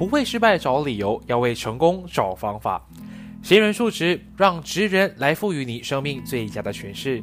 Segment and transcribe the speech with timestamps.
[0.00, 2.88] 不为失败找理由，要为成功找方法。
[3.42, 7.22] 闲人数值，让职人来赋予你生命最佳的诠释。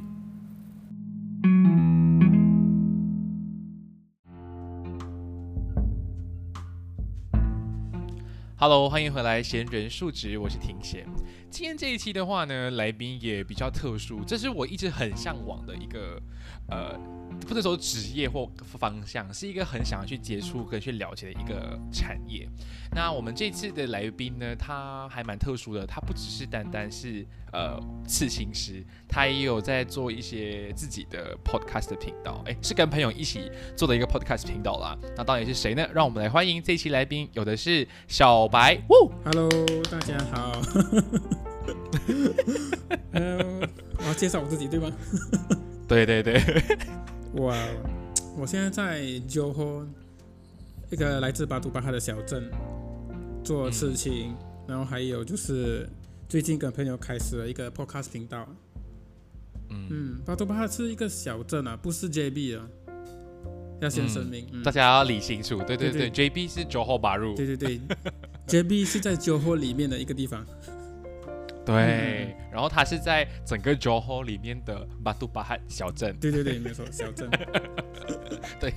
[8.57, 11.03] Hello，欢迎回来，闲人数值，我是庭贤。
[11.49, 16.21] 今天这一期的话呢，来宾也比较特殊，这是我一直很向往的一个
[16.69, 17.26] 呃。
[17.45, 22.47] 不能说职业或方向，是一个很想要去接触跟去了解的一个产业。
[22.93, 34.97] 那我们这次的来宾呢，他还蛮特殊的，他不只是单单是呃刺青师，他也有在做一些自己的 podcast 频道，哎，是跟朋友一起做的一个 podcast 频道啦。
[35.15, 35.87] 那到底是谁呢？
[35.93, 38.75] 让我们来欢迎这期来宾，有的是小白。
[38.89, 39.49] 哦，Hello，
[39.89, 40.61] 大家好。
[43.11, 43.61] 嗯，
[43.99, 44.91] 我要介绍我自己对吗？
[45.87, 46.41] 对 对对。
[47.37, 47.55] 我
[48.35, 49.85] 我现在在 Johor
[50.91, 52.49] 一个来自巴杜巴哈的小镇
[53.43, 54.35] 做事情，
[54.67, 55.87] 然后还有就是
[56.27, 58.47] 最近跟朋友开始了一个 podcast 频道。
[59.69, 62.67] 嗯，巴杜巴哈是一个小镇啊，不是 JB 啊，
[63.81, 65.61] 要先声明，大家要理清楚。
[65.63, 67.35] 对对对，JB 是 Johor Baru。
[67.35, 67.79] 对对对
[68.47, 70.43] ，JB 是在 Johor 里面的一个地方。
[71.67, 76.15] 对，然后它是在整个 Johor 里面的巴杜巴汉小镇。
[76.17, 77.29] 对对对，没错，小镇。
[78.57, 78.73] 对，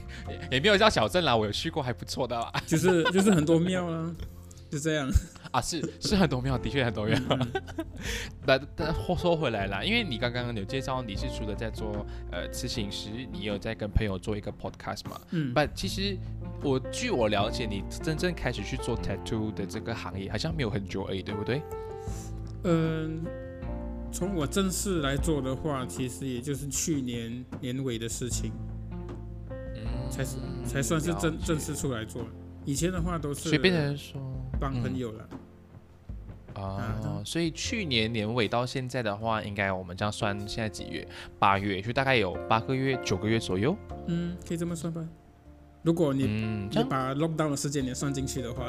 [0.50, 2.52] 也没有叫小镇啦，我有去过，还不错的。
[2.66, 4.12] 就是就是很多庙啊，
[4.68, 5.08] 就这样。
[5.52, 7.16] 啊，是是很多庙，的确很多庙。
[8.44, 15.20] 但但话说回来啦，因为你刚刚有介绍你是除了在做呃刺青师，你有在跟朋友做一个 podcast 嘛？
[15.30, 15.52] 嗯。
[15.54, 16.18] 但其实
[16.62, 21.62] 我据我了解，你真正开始去做 tattoo 的这个行业，好像没有很久而已，对不对？
[22.64, 23.24] 嗯，
[24.12, 28.52] 从我正式来做的话，其实也就是去年年尾的事情，
[29.50, 32.22] 嗯才是才算是正正式出来做。
[32.64, 34.20] 以前的话都是随便人说
[34.60, 35.28] 帮朋友了。
[36.54, 41.06] 啊，所以去年年尾到现在的话，应该我们这样算，现在几月？
[41.38, 43.74] 八月，就大概有八个月、九个月左右。
[44.08, 45.02] 嗯，可以这么算吧。
[45.82, 46.24] 如果你
[46.70, 48.68] 你把 lockdown 的时间也算进去的话，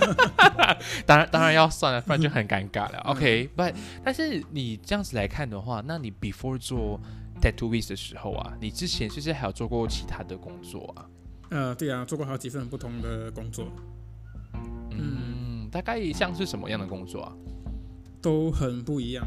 [1.06, 2.98] 当然当然要算了， 不然就很尴尬了。
[3.06, 3.62] OK，不，
[4.04, 7.00] 但是你这样子来看的话，那你 before 做
[7.40, 11.08] tattoo w i s 的时候啊，你之前是不是还有做过其他的工作啊？
[11.50, 13.66] 呃，对啊，做过好几份不同的工作。
[14.90, 17.32] 嗯，大概像是什么样的工作啊？
[18.20, 19.26] 都很不一样。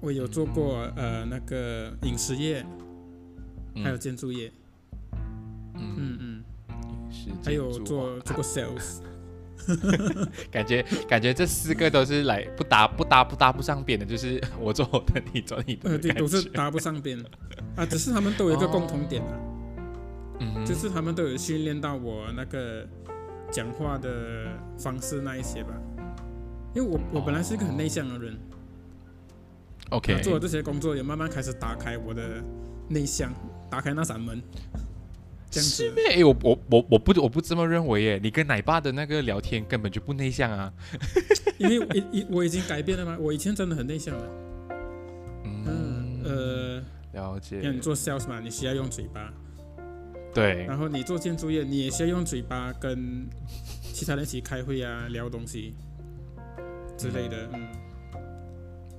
[0.00, 2.64] 我有做过呃那个饮食业，
[3.82, 4.52] 还有建筑业。
[5.78, 6.18] 嗯。
[6.20, 6.44] 嗯，
[7.10, 9.00] 是，还有做做过 sales，
[10.50, 17.18] 感觉感觉这四个都是来不搭不搭不搭不上边的，就是 我做我的，你做你的，对，都是搭不上边。
[17.76, 17.86] 啊。
[17.86, 19.40] 只是他们都有一个共同点啊，
[20.40, 22.86] 嗯，就是他们都有训练到我那个
[23.50, 25.70] 讲话的方式那一些吧。
[26.74, 28.36] 因为我我本来是一个很内向的人
[29.90, 32.44] ，OK，做了这些工作也慢慢开始打开我的
[32.88, 33.32] 内向，
[33.70, 34.40] 打开那扇门。
[35.50, 36.04] 是咩？
[36.16, 38.20] 哎，我我我我不我不这么认为耶。
[38.22, 40.72] 你跟奶爸的那个聊天根本就不内向啊。
[41.58, 43.16] 因为已已我已经改变了吗？
[43.18, 44.30] 我以前真的很内向的。
[45.44, 46.82] 嗯呃，
[47.12, 47.56] 了解。
[47.60, 49.32] 因为你做 sales 嘛，你需要用嘴巴。
[50.34, 50.64] 对。
[50.66, 53.26] 然后你做建筑业，你也需要用嘴巴跟
[53.92, 55.74] 其他人一起开会啊，聊东西
[56.96, 57.48] 之类的。
[57.54, 57.68] 嗯。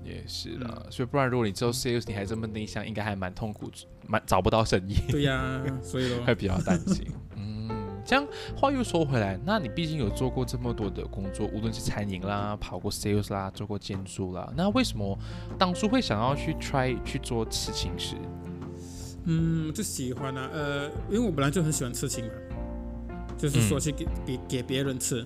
[0.10, 3.70] 也是啦，所以不然如果你做 sales 你还这么内向，应该还蛮痛苦，
[4.08, 4.96] 蛮找不到生意。
[5.10, 7.08] 对呀，所以 会比较担心。
[7.36, 7.70] 嗯，
[8.04, 15.18] 这样话又说回来，那你毕竟有做过这么多的工作，无论是餐饮啦、跑过 sales 啦、做过建筑啦，那为什么
[15.58, 18.16] 当初会想要去 try 去做刺青师？
[19.26, 22.32] 嗯，就喜欢啊，呃，因为我本来就很喜欢刺青嘛，
[23.38, 25.26] 就是说去给给给别人刺。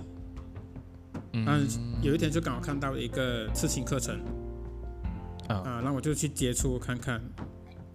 [1.36, 1.68] 嗯，
[2.02, 4.20] 有一天就刚好看到一个刺青课程。
[5.48, 7.22] 啊，那我就去接触看看，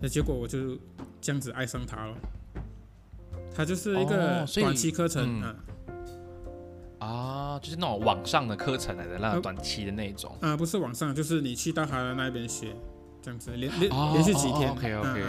[0.00, 0.76] 那结果我就
[1.20, 2.14] 这样子爱上他了。
[3.55, 5.56] 他就是一个短期课程啊，
[6.99, 10.37] 啊，就是那种网上的课程来的，那短期的那种。
[10.40, 12.69] 啊，不是网上，就是你去到他的那边学，
[13.20, 14.70] 这样子连连连续几天。
[14.70, 15.25] OK OK。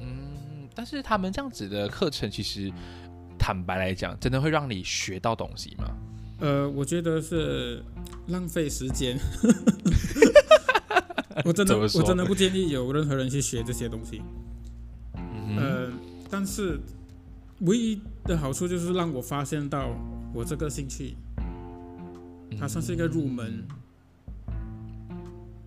[0.00, 2.70] 嗯，但是他们这样子的课程，其实
[3.36, 5.84] 坦白来讲，真的会让你学到东西吗？
[6.38, 7.82] 呃，我觉得是
[8.28, 9.18] 浪费时间。
[11.44, 14.22] 我真的，我真的不建议有任何人去学这些东西。
[15.56, 15.90] 呃，
[16.30, 16.78] 但是
[17.60, 19.88] 唯一的好处就是让我发现到
[20.32, 21.16] 我这个兴趣，
[22.58, 23.66] 它算是一个入门。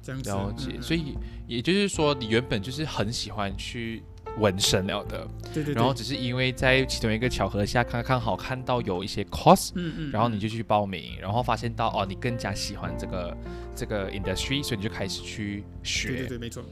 [0.02, 1.18] 这样子了解，所以
[1.48, 4.02] 也就是说，你原本就是很喜欢去
[4.40, 5.28] 纹身了的。
[5.54, 5.74] 对对对。
[5.74, 13.38] 然后只是因为在其中一个巧合下，刚刚好看到有一些 course，嗯嗯，然后你就去报名，然后发现到哦，你更加喜欢这个
[13.76, 16.10] 这个 industry，所以你就开始去学。
[16.10, 16.64] 对对对，没错。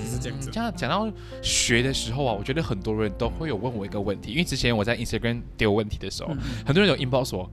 [0.00, 0.48] 是这样子。
[0.52, 1.12] 这样讲到
[1.42, 6.28] 学的时候啊，我觉得很多人都会有问我一个问题，因为之前我在 Instagram 丢问题的时候，
[6.64, 7.50] 很多人有 inbox 说，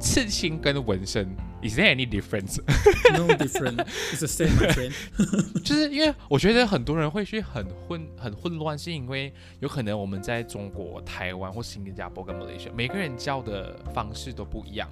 [0.00, 1.28] 刺青跟纹身
[1.62, 4.92] ，is there any difference？No difference，it's the same my friend。
[5.64, 14.88] 就是因为我觉得很多人会去很混很混乱，是因为有可能我们在中国、台湾或新加坡跟 Malaysia，，每个人教的方式都不一样。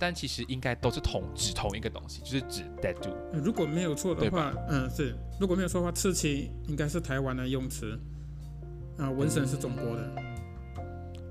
[0.00, 3.14] 但其实应该都是同指同一个东西，就是指 tattoo。
[3.32, 7.96] 如果没有错的话，嗯，是如果没有错的话，刺青应该是台湾的用词，
[8.98, 10.12] 啊，纹身是中国的。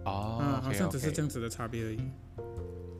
[0.06, 2.00] 哦，啊，好像只是这样子的差别而已。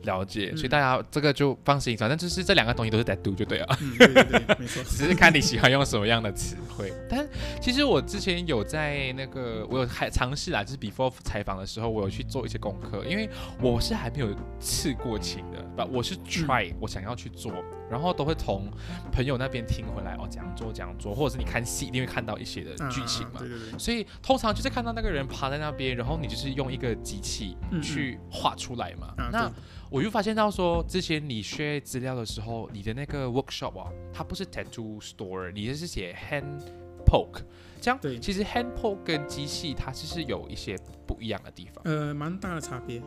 [0.02, 3.78] 了解，所以大家这个就放心，反正就是这两个东西都是在读就对了。
[3.80, 4.82] 嗯，对对对，没错。
[4.88, 6.92] 只是看你喜欢用什么样的词汇。
[7.08, 7.26] 但
[7.60, 13.28] 其实我之前有在那个，我有还尝试啊，就是 before 采访的时候，我有去做一些功课，因为
[13.60, 14.28] 我是还没有
[14.60, 17.52] 刺过青的，不，我是 try，我想要去做，
[17.90, 18.68] 然后都会从
[19.10, 23.38] 朋友那边听回来哦，这样做这样做，或者是你看戏一定会看到一些的剧情嘛。
[23.38, 23.78] 对对对。
[23.78, 29.14] 所以通常就是看到那个人趴在那边，然后你就是用一个机器去画出来嘛。
[29.32, 29.50] 那
[29.90, 36.62] 我就发现到说，之前你 share 资料的时候，你的那个 workshop 啊，它不是 tattoo store，你这是写 hand
[37.04, 37.42] poke，
[37.80, 43.02] 这样对，其实 hand poke 跟机器它其实有一些不一样的地方，呃，蛮大的差别。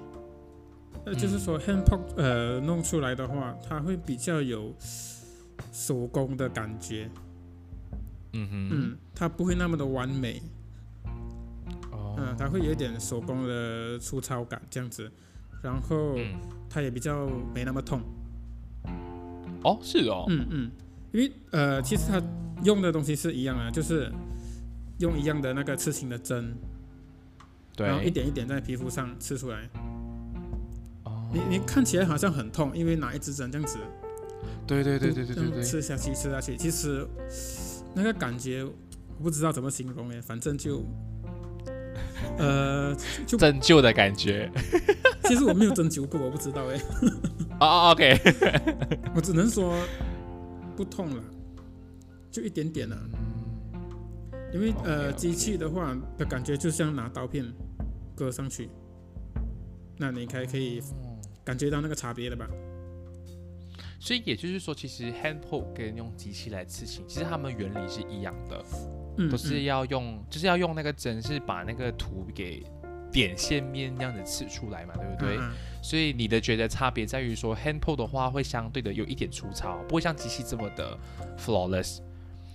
[1.05, 4.73] 呃，就是说 hand poke 呃弄出来的话，它会比较有
[5.71, 7.09] 手工的感觉，
[8.33, 10.41] 嗯哼，嗯，它不会那么的完美，
[11.91, 15.11] 哦，嗯，它会有一点手工的粗糙感这样子，
[15.61, 16.17] 然后。
[16.67, 18.01] 它也比较没那么痛，
[19.63, 20.71] 哦，是哦，嗯嗯，
[21.13, 22.21] 因为呃，其实它
[22.65, 24.11] 用的东西是一样啊，就是
[24.99, 26.53] 用一样的那个刺青的针，
[27.77, 29.69] 对，然后一点一点在皮肤上刺出来。
[31.35, 33.77] 哦，你你看起来好像很痛，因为拿一支针这样子，
[34.65, 37.05] 对对对对对对对，刺下去吃下去，其实
[37.93, 38.73] 那个感觉我
[39.23, 40.83] 不知道怎么形容哎，反正就。
[42.37, 42.95] 呃，
[43.25, 44.51] 就针灸的感觉。
[45.23, 46.79] 其实我没有针灸过，我不知道哎。
[47.59, 48.19] 哦，OK。
[49.15, 49.73] 我只能说
[50.75, 51.23] 不痛了，
[52.31, 52.97] 就一点点了。
[54.53, 57.45] 因为呃，机器的话的感觉就像拿刀片
[58.15, 58.69] 割上去，
[59.97, 60.81] 那你还可以
[61.45, 62.49] 感觉到那个差别了吧？
[63.99, 68.61] 所以也就是说，其实 hand poke 跟用机器来刺青，其实它们原理是一样的。
[69.31, 72.61] 都是要用，就是要用那个针，是把那个图给
[73.09, 75.39] 点线面那样子刺出来嘛，对不对？
[75.81, 80.99] 所以你的觉得差别在于说，hand pull 的话会相对的有一点粗糙，不会像机器这么的
[81.37, 82.01] flawless，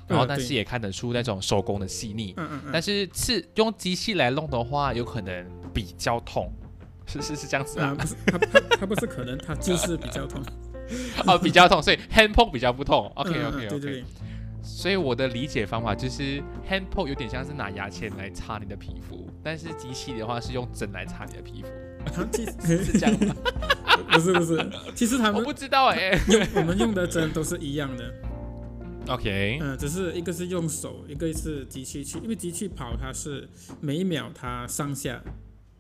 [0.06, 2.34] 然后但是也看得出那种手工的细腻。
[2.36, 2.70] 嗯嗯。
[2.70, 6.52] 但是刺用机器来弄的话，有可能比较痛，
[7.10, 7.94] 是是是这样子啊？
[7.98, 10.42] 不是，它它它不是可能，它就是比较痛。
[11.26, 13.10] 哦，比较痛，所以 hand poke 比较不痛。
[13.16, 14.04] OK OK OK。
[14.62, 21.68] 所以我的理解方法就是 hand poke 有点像是拿牙签来擦你的皮肤，但是机器的话是用针来擦你的皮肤。
[22.66, 23.34] 是这样吗？
[24.12, 26.18] 不是不是，其实他们我不知道哎。
[26.28, 28.14] 用我们用的针都是一样的。
[29.08, 29.58] OK。
[29.60, 33.48] 嗯，只是一个是用手，一个是机器去，因为机器跑它是
[33.80, 35.22] 每一秒它上下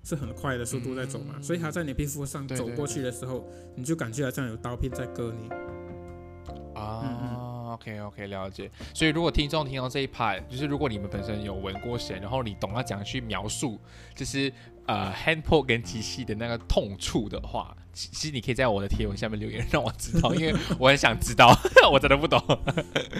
[0.02, 5.48] 是很快的速度在走嘛，所以它在你皮肤上走过去的时候，你就感觉好像有刀片在割你。
[6.74, 7.46] 啊。
[7.70, 8.68] OK OK，了解。
[8.92, 13.78] 所以如果听众听到这一 part，就是如果你们本身有纹过神，然后你懂要怎样去描述，
[14.12, 14.52] 就是
[14.86, 21.56] 呃 hand pull 跟机器的那个痛处的话，其实你可以在我的贴文下面留言让我知道，因为我很想知道，
[21.92, 22.42] 我真的不懂。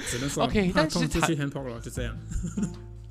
[0.08, 2.16] 只能说 OK，但是机器 hand pull 了，就这样。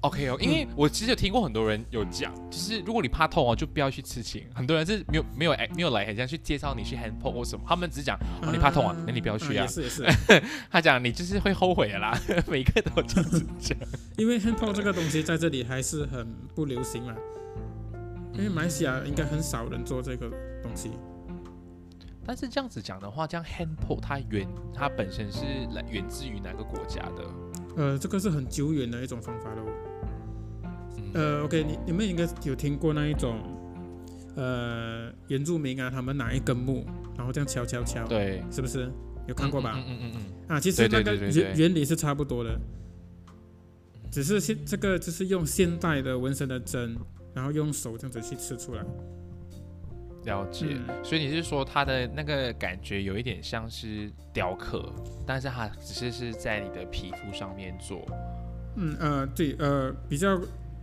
[0.02, 4.42] OK 哦，因为我其实有听过很多人有讲，就是如果你怕痛哦，就不要去刺青。
[4.54, 9.68] 很多人是没有没有哎没有来这样去介绍你去 hand pull 或什么，他们只讲哦你怕痛啊，那你不要去啊。
[9.68, 10.06] 是是。
[10.72, 13.78] 他讲你就是会后悔的啦， 每个都这样子讲。
[14.18, 16.26] 因为 hand pull 这个东西在这里还是很
[16.56, 17.14] 不流行嘛，
[18.34, 20.30] 因为马来西亚应该很少人做这个
[20.64, 20.92] 东西。
[22.26, 25.42] 但是这样子讲的话，这样 hand pull 它源它本身是
[25.74, 27.24] 来源自于哪个国家的？
[27.76, 29.64] 呃，这个是很久远的一种方法喽。
[31.14, 33.40] 呃，OK，你你们应该有听过那一种，
[34.36, 36.86] 呃，原住民啊，他们拿一根木，
[37.18, 38.92] 然后这样敲敲敲，对，是不是
[39.28, 39.74] 有看过吧？
[39.76, 40.56] 嗯嗯嗯嗯。
[40.56, 42.60] 啊，其实那个原原理是差不多的，
[44.12, 46.96] 只是现这个就是用现代的纹身的针，
[47.34, 48.84] 然后用手这样子去刺出来。
[50.26, 54.94] 了解，所以你是说它的那个感觉有一点像是雕刻，
[55.26, 58.06] 但是它只是是在你的皮肤上面做。
[58.76, 60.40] 嗯呃对呃比较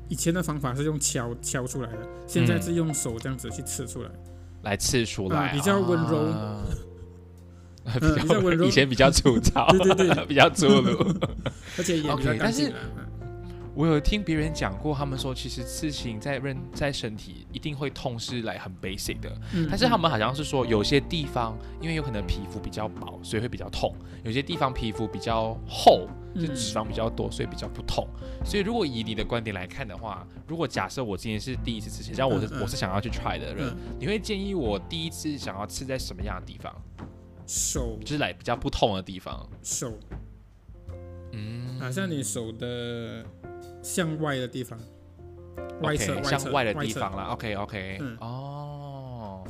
[0.09, 4.11] 以前的方法是用敲敲出来的，现在是用手这样子去刺出来，
[4.63, 6.33] 来刺出来，比较温柔。
[8.01, 11.15] 比较温柔，以前比较粗糙，对 对对， 比较粗鲁，
[11.79, 12.73] 而且也比较干净。
[13.77, 19.31] 我有听别人讲过，他们说其实刺青在人在身体一定会痛，是来很 basic 的。
[19.69, 23.93] 但是他们好像是说，有些地方因为有可能皮肤比较薄，所以会比较痛；
[24.25, 28.09] 有些地方皮肤比较厚，就脂肪比较多，所以比较不痛。
[28.43, 36.75] 所以如果以你的观点来看的话，如果假设我今天是第一次刺青，像我是我是想要去 try 的人，你会建议我第一次想要刺在什么样的地方？
[37.47, 39.47] 手就是来比较不痛的地方。
[39.63, 39.93] 手，
[41.33, 43.23] 嗯，好像你手的
[43.87, 44.77] 向外的地方，
[45.81, 47.27] 外侧，向外的地方啦。
[47.27, 49.45] OK，OK，哦，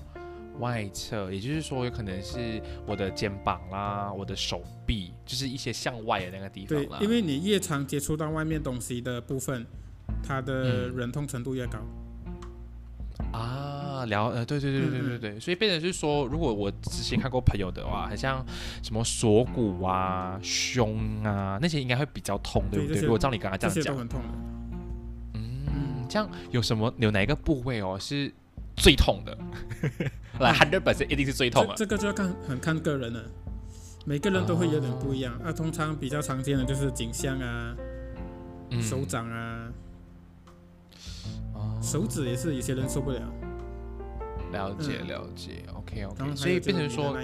[0.61, 6.99] 外侧，也就是说有可能是我的肩膀啦，我的手臂，就是一些向外的那个地方啦。
[6.99, 9.65] 对，因为你越常接触到外面东西的部分，
[10.23, 11.79] 它的忍痛程度越高。
[13.33, 18.45] 啊，聊呃，对对对对对对所以变成是说，如果我之前看过朋友的话，很像
[18.83, 23.03] 什么锁骨啊、胸啊那些，应该会比较痛，对不对？
[23.03, 24.29] 如果照你刚刚这样讲，很痛的。
[25.35, 28.33] 嗯，这样有什么有哪一个部位哦是
[28.77, 29.37] 最痛的？
[30.41, 31.75] 来，hundred percent 一定是最痛的。
[31.75, 33.25] 这个就要看很看个人了，
[34.05, 35.33] 每个人都会有点不一样。
[35.43, 37.75] 啊，通常比较常见的就是颈项啊、
[38.81, 39.66] 手掌啊。
[41.87, 43.21] 手指也是有些人受不了，
[44.51, 47.17] 了解了解，OK OK，所以变成说，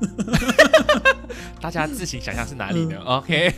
[1.60, 3.52] 大家自行想象是哪里呢？OK，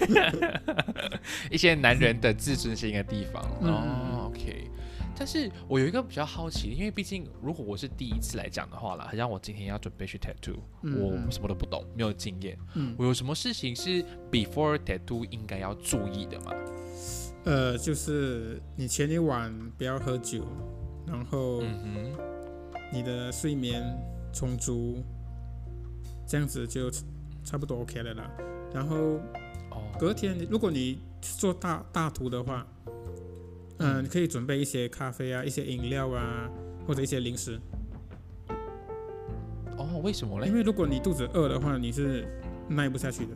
[1.52, 3.40] 一些男人的自尊心的地方。
[3.60, 4.68] 哦，OK。
[5.16, 12.58] 但是我有一个比较好奇，因为毕竟如果我是第一次来讲的话啦，好像我今天要准备去 tattoo，我什么都不懂，没有经验，
[12.96, 16.52] 我有什么事情是 before tattoo 应该要注意的吗？
[17.44, 20.44] 呃，就是你前一晚不要喝酒，
[21.06, 21.62] 然后
[22.92, 23.82] 你的睡眠
[24.32, 25.02] 充足，
[26.26, 26.88] 这样子就
[27.42, 28.30] 差不多 OK 了啦。
[28.72, 29.20] 然后
[29.98, 32.66] 隔天如果你做大大图的话，
[33.78, 36.48] 嗯，你可以准备一些咖啡啊，一些饮料啊，
[36.86, 37.58] 或者一些零食。
[39.76, 40.46] 哦，为什么嘞？
[40.46, 42.24] 因为如果你肚子饿的话，你是
[42.68, 43.32] 耐不下去的。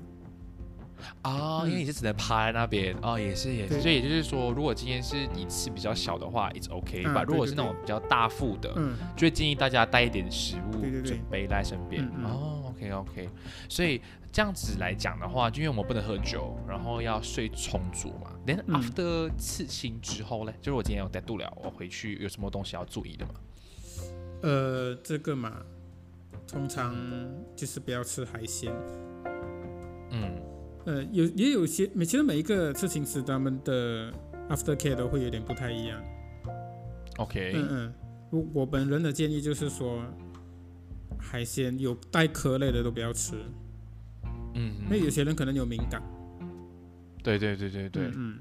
[1.23, 7.23] 啊，因为你是只能趴在那边哦，也是也是，所以也就是说，如果今天是一次比较小的话，it's OK 吧？
[7.23, 8.73] 如果是那种比较大腹的，
[9.17, 12.07] 就会建议大家带一点食物准备在身边。
[12.25, 13.29] 哦，OK OK，
[13.69, 14.01] 所以
[14.33, 18.31] 这样子来讲的话，就因为我们不能喝酒，然后要睡充足嘛。
[18.47, 23.33] Then after 刺青之后呢，就是我今天有带度了，我回去有什么东西要注意的吗？
[24.43, 25.53] 呃，这个嘛，
[26.47, 26.95] 通常
[27.57, 28.73] 就是不要吃海鲜。
[30.11, 30.46] 嗯。
[30.87, 34.13] 呃，有也有些，每其实每一个刺青师他们的
[34.49, 36.01] after care 都会有点不太一样。
[37.19, 37.53] OK。
[37.57, 37.95] 嗯嗯，
[38.31, 40.01] 我我本人的建议就是说，
[41.19, 43.35] 海鲜有带壳类的都不要吃。
[44.55, 44.77] 嗯。
[44.85, 46.01] 因为有些人可能有敏感。
[47.23, 48.11] 对对对对对。
[48.15, 48.39] 嗯。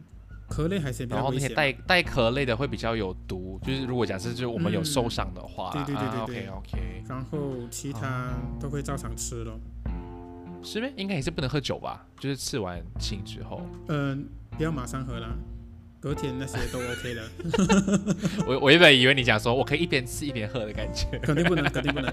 [0.48, 1.24] 壳类海鲜比较危险。
[1.24, 5.72] 然后那些带带壳类的会比较有毒，就是如果假设就是我们有受伤的话。
[5.74, 6.48] 对对对对对。
[6.48, 7.04] OK OK。
[7.10, 9.60] 然后其他都会照常吃了。
[10.66, 12.06] 是呗，应该也是不能喝酒吧？
[12.20, 15.30] 就是刺完青之后，嗯，不要马上喝啦，
[16.02, 17.24] 隔天那些都 OK 的。
[18.48, 22.12] 我我原本以为你讲说我可以一边吃一边喝的感觉，肯定不能，肯定不能，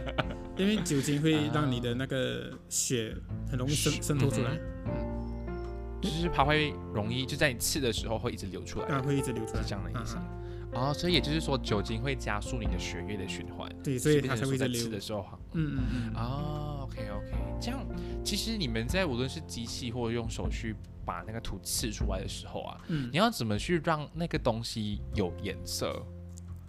[0.57, 3.17] 因为酒精会让你的那个血
[3.51, 4.51] 很容易渗渗透出来，
[6.03, 10.17] 就是它会容易就在你刺的时候会一直流出来，啊，会一直流出来，是这样的意思。
[10.73, 17.85] 哦，所以也就是说，酒精会加速你的血液的循环，对，所以它才会在吃的时候，嗯嗯嗯，哦，OK OK，这样，
[18.25, 20.75] 其实你们在无论是机器或者用手去
[21.05, 26.03] 把那个土刺出来的时候啊，嗯，你要怎么去让那个东西有颜色？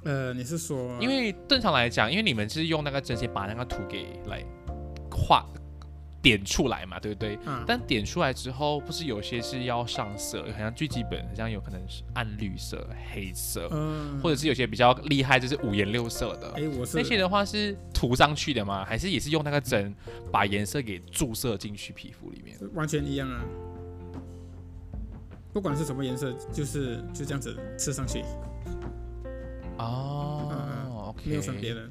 [0.04, 4.44] 呃，你是说，因为正常来讲，因为你们是用那个针线把那个土给来
[5.10, 5.48] 画。
[6.24, 7.38] 点出来嘛，对不对？
[7.46, 7.64] 嗯。
[7.68, 16.52] 但点出来之后，不是有些是要上色，好像最基本，好像有可能是暗绿色、黑色，嗯，或者是有些比较厉害，就是五颜六色的。
[16.56, 18.84] 哎，我是那些的话是涂上去的吗？
[18.86, 19.94] 还是也是用那个针
[20.32, 22.58] 把颜色给注射进去皮肤里面？
[22.74, 23.44] 完全一样啊！
[25.52, 28.24] 不管是什么颜色，就是就这样子刺上去。
[29.78, 31.90] 哦，OK，没有分别的。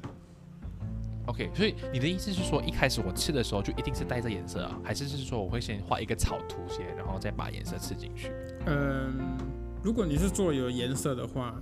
[1.27, 8.31] OK，所以你的意思是说，一开始我刺的时候就一定是带着颜色啊，还是是说我会先画一个草图先，然后再把颜色刺进去？
[8.65, 9.37] 嗯，
[9.81, 11.55] 如果你是做有颜色的话，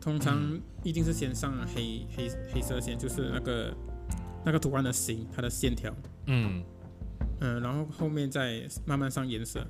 [0.00, 3.74] 通常一定是先上黑黑黑色线，就是那个
[4.44, 5.90] 那个图案的形，它的线条。
[6.26, 6.62] 嗯
[7.40, 9.66] 嗯，然后后面再慢慢上颜色。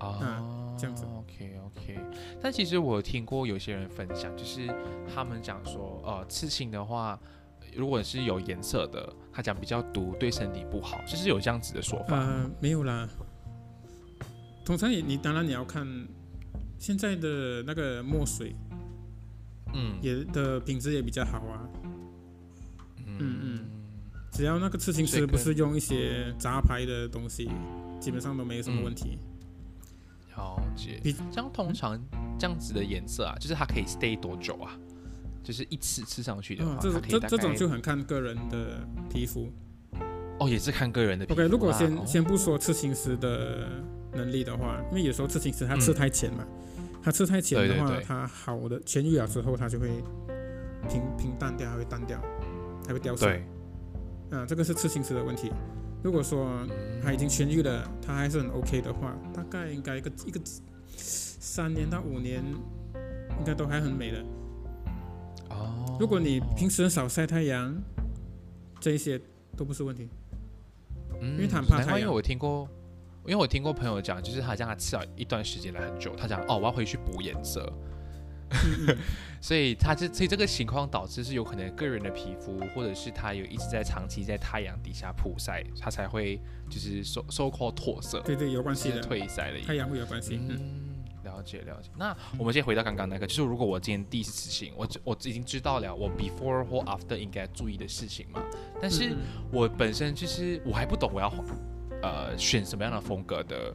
[0.00, 1.04] 哦，这样子。
[1.04, 2.00] OK OK。
[2.40, 4.66] 但其实我有听过有些人分享，就是
[5.12, 7.20] 他们讲说，呃，刺青的话，
[7.76, 12.18] 如果是有颜色的，他讲比较毒，对身体不好，就是有这样子的说法。
[12.18, 13.08] 呃，没有啦。
[14.64, 15.86] 通常你你当然你要看
[16.78, 18.54] 现在的那个墨水，
[19.74, 21.68] 嗯也的品质也比较好啊。
[23.06, 23.66] 嗯嗯
[24.32, 27.50] 只要那个刺青师不是用一些杂牌的东西，
[27.98, 29.18] 基本上都没有什么问题。
[30.36, 31.12] 了解比。
[31.32, 32.00] 这样通常
[32.38, 34.78] 这样子的颜色啊，就是它可以 stay 多久啊？
[35.42, 39.48] 就是一次吃上去的话，嗯，这种这这种就很看个人的皮肤。
[40.38, 43.68] 哦，也是看个人的皮肤 OK，如果先、哦先不说刺青师的
[44.12, 46.46] 能力的话，因为有时候刺青师他刺太浅嘛，
[47.02, 49.88] 他刺太浅的话，嗯对对对他好的痊愈了之后，他就会
[50.88, 52.18] 平平淡掉，还会淡掉，
[52.86, 53.26] 还会掉色。
[53.26, 53.44] 对，
[54.30, 55.52] 啊，这个是刺青师的问题。
[56.02, 56.66] 如果说
[57.02, 60.40] 他已经痊愈了，他还是很 OK 的话，大概应该一个一个
[60.96, 62.42] 三年到五年，
[63.38, 64.24] 应该都还很美的。
[65.60, 67.76] 哦，如果你平时很少晒太阳，
[68.80, 69.20] 这一些
[69.56, 70.08] 都不是问题。
[71.20, 72.00] 因为他很怕太阳。
[72.00, 72.66] 因为我听过，
[73.26, 77.70] 因为我听过朋友讲，就是他让他吃了一段时间了很久，他讲哦，我要回去补颜色，
[78.50, 78.96] 嗯嗯。
[79.42, 86.38] 所以他这所以这个情况导致是有可能个人的皮肤，或者是他有一直在长期在太阳底下曝晒，他才会
[86.68, 90.38] 就是收收扣脱色，对对，有关系是的，褪晒了一太阳会有关系。
[90.42, 90.89] 嗯嗯，
[91.40, 91.90] 了解了解。
[91.96, 98.42] 那我们先回到刚刚那个，就是如果我今天第一次刺青，我我已经知道了我 before 或 after 应该注意的事情嘛，
[98.80, 99.16] 但是嗯
[99.50, 101.32] 我本身就是我还不懂我要
[102.02, 103.74] 呃选什么样的风格的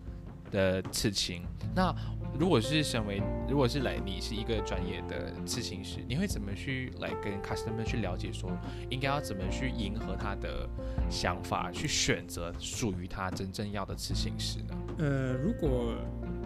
[0.52, 1.44] 的刺青。
[1.76, 1.94] 那
[2.38, 8.52] 如果是身为如果是来你是一个专业的刺青师，你会怎么去来跟 customer 去了解说
[8.90, 10.68] 应该要怎么去迎合他的
[11.10, 14.76] 想法，去选择属于他真正要的刺青师呢？
[14.98, 15.96] 呃，如果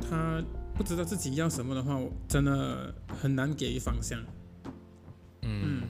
[0.08, 0.44] 他
[0.80, 4.18] 不知道自己要什么的话，我真的很难给予方向。
[5.42, 5.82] 嗯。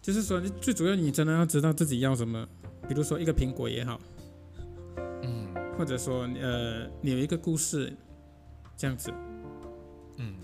[0.00, 2.48] 就是说，你最主要你真的要知道自己要什么，
[2.88, 4.00] 比如说一个苹果也好，
[5.22, 5.54] 嗯。
[5.76, 7.94] 或者说呃，你有一个故事
[8.78, 9.12] 这样子。
[10.16, 10.36] 嗯。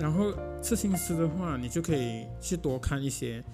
[0.00, 3.44] 然后刺青师的话，你就可以去多看一些，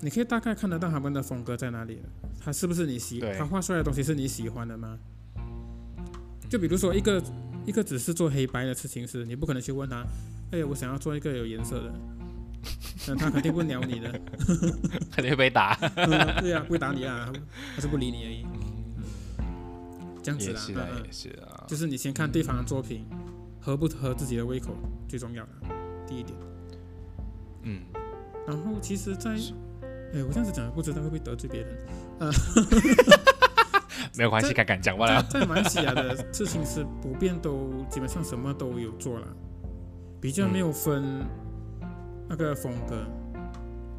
[0.00, 2.08] 你可以大概看得到他们的风格在哪里了，
[2.40, 4.98] 他是不是你喜，他画出来的东西是你喜欢的吗？
[6.48, 7.22] 就比如说一个
[7.66, 10.04] 一个只是做黑白的刺青师，你不可能去问他，
[10.50, 11.92] 哎，我想要做一个有颜色的，
[13.06, 14.20] 那他肯定不鸟你的，
[15.12, 15.78] 肯定会被打。
[15.94, 16.08] 嗯
[16.40, 17.30] 对啊，不会打你啊，
[17.76, 18.46] 他是不理你而已，
[20.22, 21.64] 这样子啦，也是啦，嗯嗯也是啊。
[21.68, 23.04] 就是你先看对方的作品
[23.60, 24.74] 合不合自己的胃口，
[25.08, 25.50] 最重要的
[26.08, 26.36] 第一点。
[27.62, 27.82] 嗯，
[28.46, 29.30] 然后其实在，
[30.14, 31.76] 哎，我这样子讲不知道会不会得罪别人。
[34.16, 35.22] 没有关系，这敢敢讲罢在了。
[35.30, 39.26] 在马来西亚的刺青师普遍都基本上什么都有做了，
[40.20, 41.24] 比较没有分
[42.28, 43.06] 那个风格，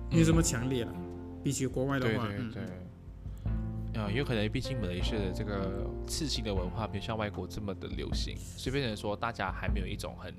[0.10, 0.94] 没有这么强烈了。
[1.44, 4.02] 比起国外的话，对对嗯对。
[4.02, 10.34] 啊，有可能毕竟马来西亚的这个刺青的文化没有像外国这么的流行，所以变成说大家还没有一种很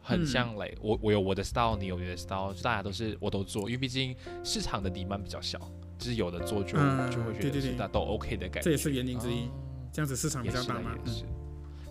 [0.00, 5.60] 很嗯像来、我我有我的 style，你有你的 style，就大家都是我都做，因为毕竟市场的 demand 比较小，
[6.02, 8.62] 就是有的做就、嗯就会觉得是大家都 OK 的感觉。
[8.62, 9.50] 这也是原因之一哦。
[9.92, 10.92] 这样子市场比较大嘛。
[10.94, 11.24] 嗯也是。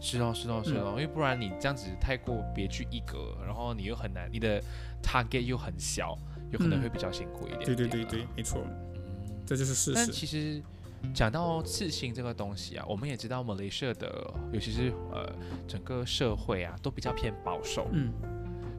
[0.03, 4.59] 是哦，是哦，是哦，因为不然你这样子太过别具一格，然后你又很难，你的
[5.03, 6.17] target 又很小，
[6.49, 10.11] 有可能嗯会比较辛苦一点对对对对，没错，嗯这就是事实但。
[10.11, 10.59] 其实
[11.13, 15.31] 讲到刺青这个东西啊，我们也知道马来西亚的，尤其是呃
[15.67, 18.11] 整个社会啊，都比较偏保守，嗯，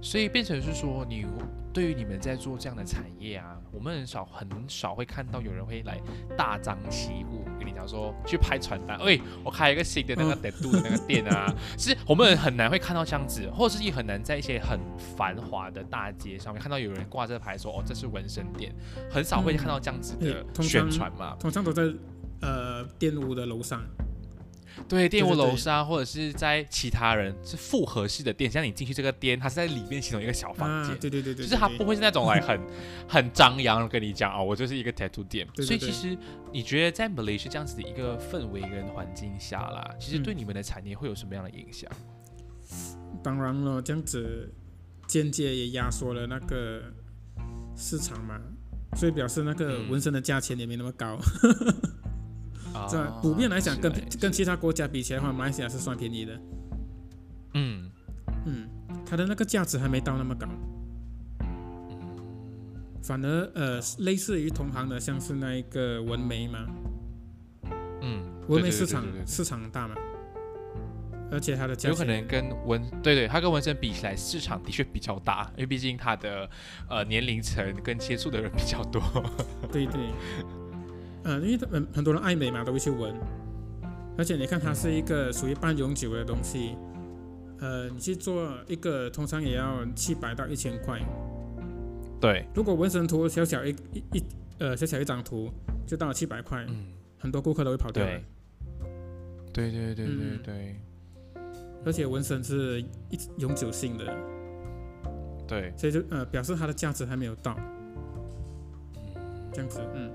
[0.02, 1.24] 所以变成是说，你
[1.72, 5.98] 对于你们在做这样的产业啊，我们很少很少会看到有人会来
[6.36, 14.78] 大张旗鼓跟你讲说去拍传单，喂，我开一个新的那个嗯 tattoo 的那个店啊，是我们很难会看到这样子，或者是也很难在一些很
[15.16, 18.74] 繁华的大街上面看到有人挂这牌说哦这是纹身店，
[19.08, 21.36] 很少会看到这样子的嗯通常宣传嘛。
[21.38, 21.84] 通常都在
[22.42, 23.80] 呃店屋的楼上。
[24.88, 32.60] 对，店屋楼上，或者是在其他人是复合式的店，像你进去这个店，它是在里面其中一个小房啊间，，对对对对，就是它不会是那种来很
[33.08, 35.46] 很张扬地跟你讲哦，我就是一个 tattoo 店。
[35.56, 36.16] 所以其实
[36.52, 41.90] 你觉得在 Malaysia 这样子的一个氛围跟环境下啦，其实嗯对你们的产业会有什么样的影响？
[43.22, 44.52] 当然了，这样子
[45.06, 46.82] 间接也压缩了那个
[47.76, 48.40] 市场嘛，
[48.96, 51.18] 所以表示那个嗯纹身的价钱也没那么高。
[52.74, 56.40] 啊这普遍来讲，跟跟其他国家比起来的话，马来西亚是算便宜的。
[57.54, 57.90] 嗯。
[58.44, 58.68] 嗯，
[59.06, 60.48] 它的那个价值还没到那么高，
[63.00, 66.66] 反而呃，类似于同行的，像是那一个纹眉嘛，
[68.00, 69.94] 嗯，文眉市场市场大嘛，
[71.30, 76.50] 而且它的价有可能跟纹对对，它跟纹身比起来，市场的确比较大，因为毕竟它的
[76.88, 79.00] 呃年龄层跟接触的人比较多。
[79.70, 80.00] 对 对，
[81.24, 83.14] 呃，因为他们很多人爱美嘛，都会去纹，
[84.18, 86.76] 而且你看它是一个属于半永久的东西，
[87.60, 91.00] 呃，你去做一个通常也要七百到一千块，
[92.20, 94.22] 对，如果纹身图小小一一一
[94.58, 95.50] 呃小小一张图
[95.86, 98.20] 就到了七百块，嗯，很多顾客都会跑掉的
[99.52, 100.40] 对，对对对对嗯。
[100.42, 100.76] 对。
[101.84, 102.80] 而且纹身是
[103.10, 104.04] 一永久性的，
[105.48, 107.56] 对，所以就呃表示它的价值还没有到，
[109.52, 110.08] 这样子，嗯。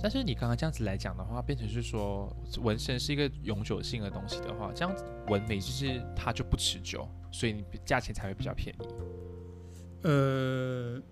[0.00, 8.88] 但是你刚刚这样子来讲的话，变成是说纹身是一个永久性的东西的话，这样子纹眉就是它就不持久，所以你价钱才会比较便宜。
[10.02, 11.02] 呃，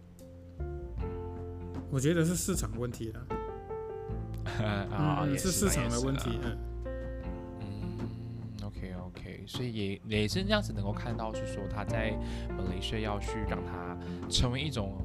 [1.91, 3.27] 我觉得是市场问题了，
[4.95, 6.57] 啊，嗯，也是市场的问题，嗯，
[7.61, 8.09] 嗯
[8.63, 12.17] ，OK OK，所以也也是这样子能够看到，是说他在
[12.57, 13.99] 马来西亚要去让它
[14.31, 14.97] 成为一种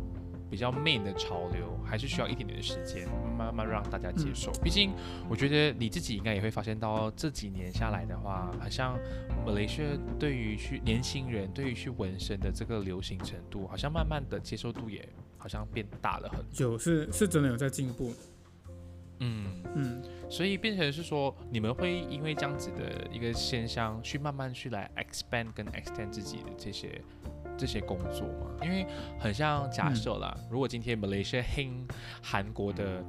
[0.52, 4.52] 比较 main 的潮流，还是需要一点点的时间，慢慢让大家接受。
[4.62, 4.92] 毕竟
[5.30, 9.00] 我觉得你自己应该也会发现到，这几年下来的话，好像
[9.46, 9.88] 马来西亚
[10.20, 16.72] 对于去年轻人对于去纹身的这个流行程度，好像慢慢的接受度也好像变大了很多。
[16.72, 18.14] 有是是真的有在进步，
[19.20, 19.62] 嗯。
[19.74, 27.02] 嗯，所以变成是说，你们会因为这样子的一个现象，去慢慢去来 expand 跟 extend 自己的这些
[27.62, 28.48] 这些工作嘛？
[28.64, 28.88] 因为
[29.20, 31.70] 很像假设啦，如果今天 Malaysia 黑
[32.24, 33.04] 韩国的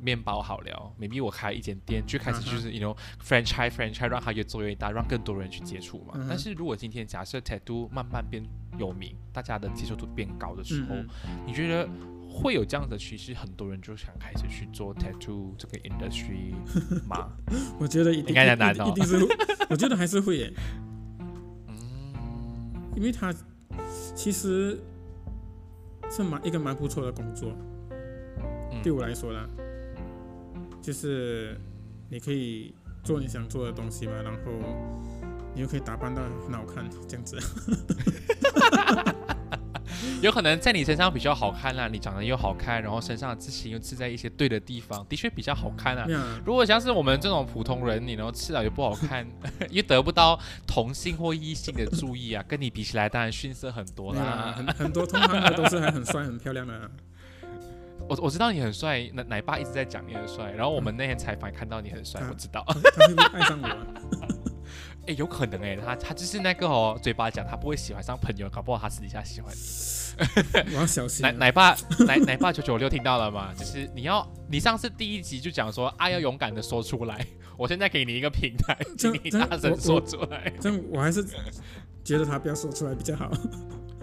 [0.00, 6.14] 面包好了，maybe 我开一间店，最开始就是 you know franchise franchise 让它越做越大，让更多人去接触嘛。
[6.16, 8.42] 嗯但是如果今天假设 tattoo 慢慢变
[8.76, 11.06] 有名，大家的接受度变高的时候，嗯
[11.46, 11.88] 你觉得
[12.28, 13.32] 会有这样的趋势？
[13.34, 16.54] 很多人就想开始去做 tattoo 这个 industry
[17.06, 17.30] 吗？
[17.52, 19.26] 嗯 我觉得一定应该很难哦一定一定是，
[19.70, 20.52] 我觉得还是会耶，
[21.68, 23.32] 嗯，因为它
[24.14, 24.78] 其实
[26.10, 27.52] 是蛮一个蛮不错的工作，
[28.70, 29.48] 嗯对我来说啦，
[30.82, 31.56] 就是
[32.08, 34.38] 你可以做你想做的东西嘛，然后
[35.54, 37.36] 你又可以打扮到很好看，这样子。
[40.22, 46.06] 有可能在你身上比较好看啦，你长得又好看，然后身上的刺青又刺在一些对的地方，的确比较好看啊。
[46.44, 49.26] 如果像是我们这种普通人，你然后刺了又不好看，
[49.70, 54.52] 又得不到同性或异性的注意啊，跟你比起来当然逊色很多啦。
[54.56, 56.90] 很很多同行的都是还很帅很漂亮的啊、
[58.08, 62.62] 我我知道你很帅，奶奶爸一直在讲你很帅，然后我们那天采访看到你很帅，嗯我知道。
[62.66, 63.76] 他他会不会爱上我啊？
[65.10, 69.60] 哎，有可能哎，他他就是那个哦，嘴巴讲他不会喜欢上朋友，搞不好他私底下喜欢你。
[70.72, 71.30] 我要小心啊。
[71.30, 71.74] 奶奶爸
[72.06, 73.52] 奶奶爸九九六听到了吗？
[73.58, 80.52] 就是你要你上次第一集就讲说爱要勇敢的说出来，我现在给你一个平台，请 你大声说出来。
[80.60, 81.24] 这样我还是
[82.04, 83.30] 觉得他不要说出来比较好。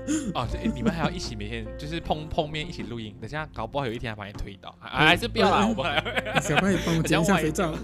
[0.34, 7.76] 哦，这你们还要一起每天就是碰碰面一起录音，等下搞不好有一天还把你推倒，还还是不要啦，嗯我们还 小派帮我剪一下肥皂。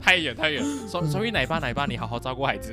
[0.00, 0.62] 太远 太远。
[0.64, 2.72] 嗯所所以奶爸奶爸，你好好照顾孩子。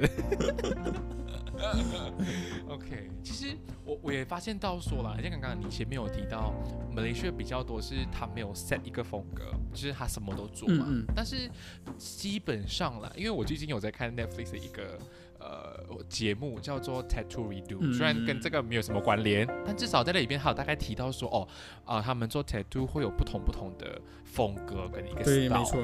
[2.67, 6.53] OK，其实我我也发现到说了，像刚刚你前面有提到，
[6.95, 10.85] 马来西亚比较多是他没有 set 一个风格，就是他什么都做嘛。
[10.87, 11.49] 嗯嗯但是
[11.97, 14.99] 基本上啦，因为我最近有在看 Netflix 的一个
[15.43, 21.47] 呃节目叫做 Tattoo Redo，、嗯虽然跟这个没有什么关联，但至少在那里边还有大概提到说，哦，
[21.85, 25.59] 啊、他们做 Tattoo 会有不同不同的风格跟一个对，style。
[25.59, 25.83] 没错，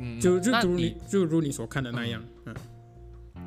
[0.00, 2.22] 嗯，就就那如你就如你所看的那样。
[2.46, 2.54] 嗯，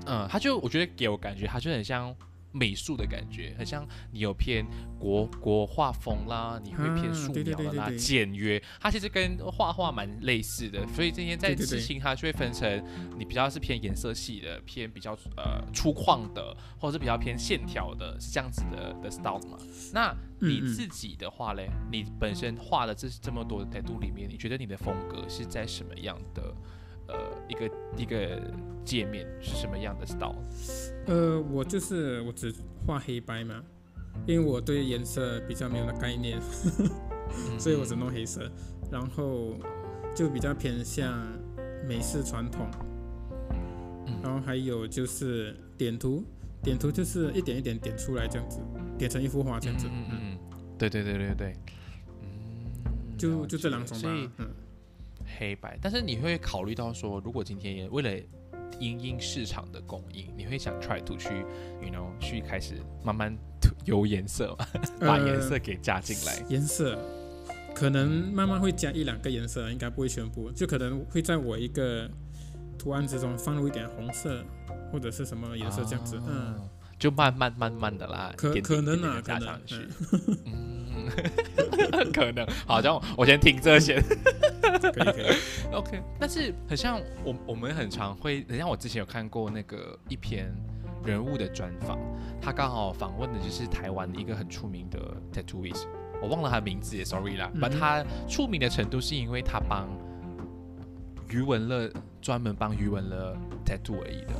[0.05, 2.15] 嗯，他就我觉得给我感觉，他就很像
[2.51, 4.65] 美术的感觉，很像你有偏
[4.99, 12.83] 国国画风啦，你会偏啊素描的啦，简约，它其实跟画画蛮类似的，所以今天在对对对刺青它就会分成
[13.17, 19.57] 你比较是偏颜色系的，偏比较呃粗犷的，或者是比较偏线条的，是这样子的的 style 嘛。
[19.93, 26.53] 那你自己的话嘞，你本身画的这这么多的 tattoo 里面，你觉得你的风格是在什么样的
[27.11, 28.41] 呃一个一个
[28.83, 30.35] 界面是什么样的 style？
[31.07, 32.53] 呃，我就是我只
[32.85, 33.61] 画黑白嘛，
[34.25, 36.39] 因为我对颜色比较没有的概念，
[37.59, 38.49] 所以我只弄黑色，
[38.91, 39.55] 然后
[40.15, 41.17] 就比较偏向
[41.87, 42.67] 美式传统，
[44.07, 46.23] 嗯然后还有就是点图，
[46.63, 48.59] 点图就是一点一点点出来这样子，
[48.97, 51.55] 点成一幅画这样子，嗯嗯嗯，对对对对对，
[52.21, 54.49] 嗯，就就这两种吧嗯。
[55.37, 58.11] 黑白，但是你会考虑到说，如果今天也为了
[58.79, 61.29] 因应市场的供应，你会想 try to 去
[61.81, 63.35] ，you know，去开始慢慢
[63.85, 64.65] 有颜色嘛，
[64.99, 66.43] 把颜色给加进来。
[66.49, 66.97] 颜色
[67.75, 72.09] 可能慢慢会加一两个颜色，应该不会全部，就可能会在我一个
[72.77, 74.43] 图案之中放入一点红色
[74.91, 76.59] 或者是什么颜色这样子，嗯，
[77.01, 79.87] 就慢慢慢慢的啦，可可能啊，加可能，上去，
[80.45, 81.09] 嗯，
[82.13, 83.99] 可能，好像我先听这些，
[84.61, 85.35] 可以可以
[85.73, 90.53] ，OK，但是很像我我们很常会，很像我之前有看过那个一篇
[91.03, 91.97] 人物的专访，
[92.39, 94.99] 他刚好访问的就是台湾一个很出名的
[95.33, 95.85] tattooist，
[96.21, 99.89] 我忘了他的名字也 sorry 啦，但他出名的程度是因为他帮。
[101.33, 101.89] 余文乐
[102.21, 103.33] 专门帮余文乐
[103.65, 104.33] tattoo 而已的，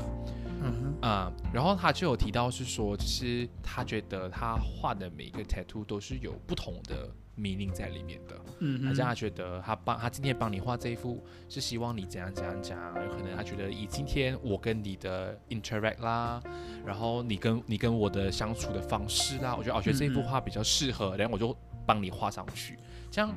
[0.63, 16.41] 嗯啊，然后他就有提到是说，其实他觉得他画的每一个 tattoo 都是有不同的 meaning 在里面的，嗯，好像他觉得他帮他今天帮你画这一幅是希望你怎样怎样讲，有可能他觉得以今天我跟你的 interact 啦，
[16.85, 22.77] 然后你跟你跟我的相处的方式啦，我觉得我觉得这一幅画比较适合，然后我就帮你画上去，
[23.09, 23.33] 这样。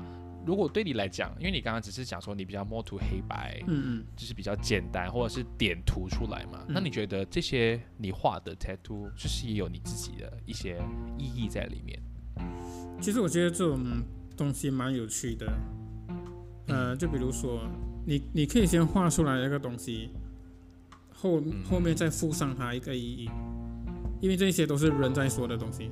[0.47, 10.79] 如果对你来讲，因为你刚刚只是讲说你比较摸图黑白，嗯嗯，就是比较简单，或者是点涂出来嘛，那你觉得这些你画的 tattoo 就是也有你自己的一些
[11.19, 11.99] 意义在里面？
[13.01, 14.03] 其实我觉得这种
[14.37, 15.53] 东西蛮有趣的，
[16.67, 17.63] 呃，就比如说
[18.07, 20.11] 你你可以先画出来一个东西，
[21.13, 23.31] 后后面再附上它一个意义，
[24.21, 25.91] 因为这些都是人在说的东西。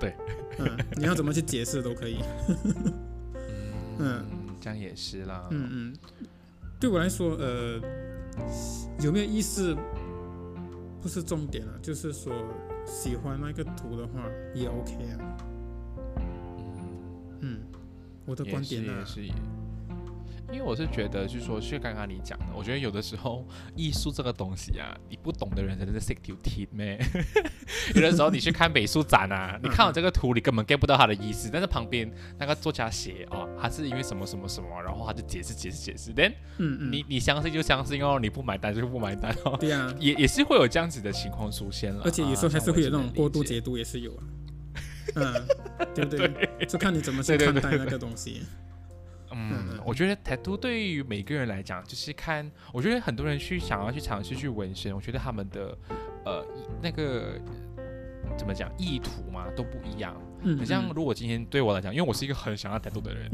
[0.00, 0.14] 对
[0.58, 2.18] 嗯，你要怎么去解释都可以。
[3.98, 4.24] 嗯，
[4.60, 5.48] 这样也是啦。
[5.50, 5.96] 嗯嗯，
[6.80, 7.80] 对我来说，呃，
[9.00, 9.76] 有没有意思
[11.02, 12.32] 不是重点啊，就是说
[12.86, 15.36] 喜欢那个图的话也 OK 啊。
[17.40, 17.60] 嗯，
[18.26, 19.04] 我的观点呢。
[20.50, 26.98] 因为我是觉得，就是说，是刚刚你讲的，我觉得有的时候艺术这个东西啊，你不懂的人真的是 sick to teeth 咩？
[27.94, 39.56] 有的时候你去看美术展啊，你看到这个图，你根本 get 不到他的意思，但是旁边那个作家写哦，他是因为什么什么什么，然后他就解释解释解释，then，嗯嗯，你你相信就相信哦，你不买单就不买单哦。
[39.60, 44.24] 对啊， 也也是会有这样子的情况出现了，而且有时候还是会有那种过度解读，也是有啊。
[45.14, 45.34] 嗯，
[45.94, 46.66] 对不对？
[46.66, 48.42] 就看你怎么去看待那个东西。
[49.38, 55.78] 嗯，我觉得 tattoo 对于每个人来讲，就是看，我觉得很多人去想要去尝试去纹身，我觉得他们的
[56.24, 56.44] 呃
[56.82, 57.40] 那个
[58.36, 60.14] 怎么讲意图嘛都不一样。
[60.42, 63.30] 嗯，像如果今天对我来讲，因为我是一个很想要 tattoo 的人，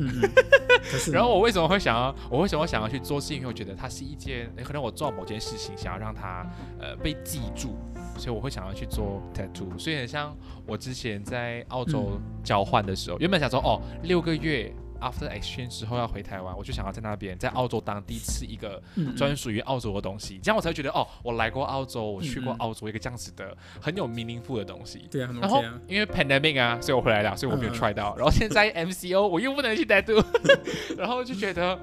[1.13, 6.47] 然后我为什么会想要，我为什么想要去做，是因为我觉得它是一件，可能我做某件事情想要让它
[6.79, 7.77] 呃被记住，
[8.17, 9.79] 所以我会想要去做 tattoo。
[9.79, 10.37] 所以很像
[10.67, 14.75] 我之前在澳洲交换的时候，原本想说哦六个月。
[15.05, 18.83] After exchange 之后要回台湾，我就想要在那边，在澳洲当地吃一个
[19.15, 25.07] 专属于澳洲的东西，这样我才会觉得哦，我来过澳洲，我去过澳洲一个这样子的很有 meaningful 的东西。
[25.11, 28.17] 对啊，然后因为 pandemic 啊，所以我回来了，所以我没有 try 到。
[28.17, 30.25] 然后现在 MCO 我又不能去 tattoo，
[30.97, 31.79] 然后就觉得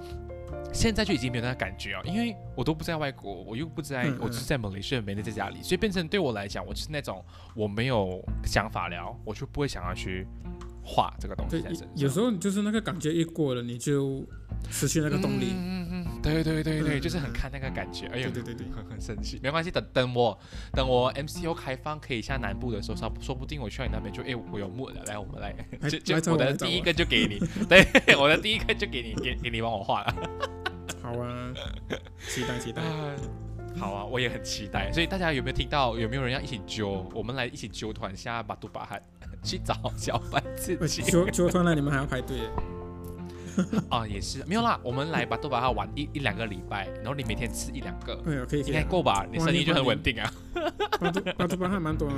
[0.73, 10.25] 现在就已经没有那个感觉啊，因为我都不在外国，我又不在，我只是在马来西亚，没在家里，所以变成对我来讲，我是那种我没有想法了，我就不会想要去。
[10.83, 11.63] 画这个东西，
[11.95, 14.25] 有时候就是那个感觉一过了，你就
[14.69, 15.53] 失去那个动力。
[15.53, 18.07] 嗯嗯，对对对对，就是很看那个感觉。
[18.07, 19.39] 哎呦，对对对，很很生气。
[19.43, 20.37] 没关系，等等我
[20.73, 25.53] 等我 MCO 开放可以下南部的时候，说说不定我去你那边就哎，我有木了，来我们来，
[25.89, 27.85] 就就我的第一个就给你，对，
[28.17, 30.15] 我的第一个就给你，给给你帮我画了。
[31.01, 31.53] 好啊，
[32.27, 32.81] 期待期待。
[33.77, 34.91] 好啊，我也很期待。
[34.91, 35.97] 所以大家有没有听到？
[35.97, 37.09] 有没有人要一起揪？
[37.13, 39.01] 我们来一起揪团下巴杜巴汉。
[39.43, 41.01] 去找小贩自己。
[41.01, 42.37] 球球团了，你们还要排队？
[43.89, 44.79] 啊， 也是没有啦。
[44.81, 49.25] 我们来吧，都把它玩一一两个礼拜，然后你每天吃一两个，哎呀，可以，应该够吧？
[49.31, 50.33] 你生意就很稳定啊。
[50.99, 52.09] 巴杜巴杜巴还蛮多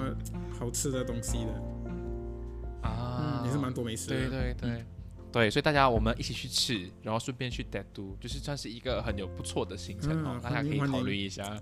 [0.59, 4.09] 好吃的东西的啊，也是蛮多美食。
[4.09, 4.85] 对对对。
[5.33, 11.59] 对，所以大家我们一起去吃，然后顺便去 d 都，就是算是一个很有不错的行程哦，大家可以考虑一下。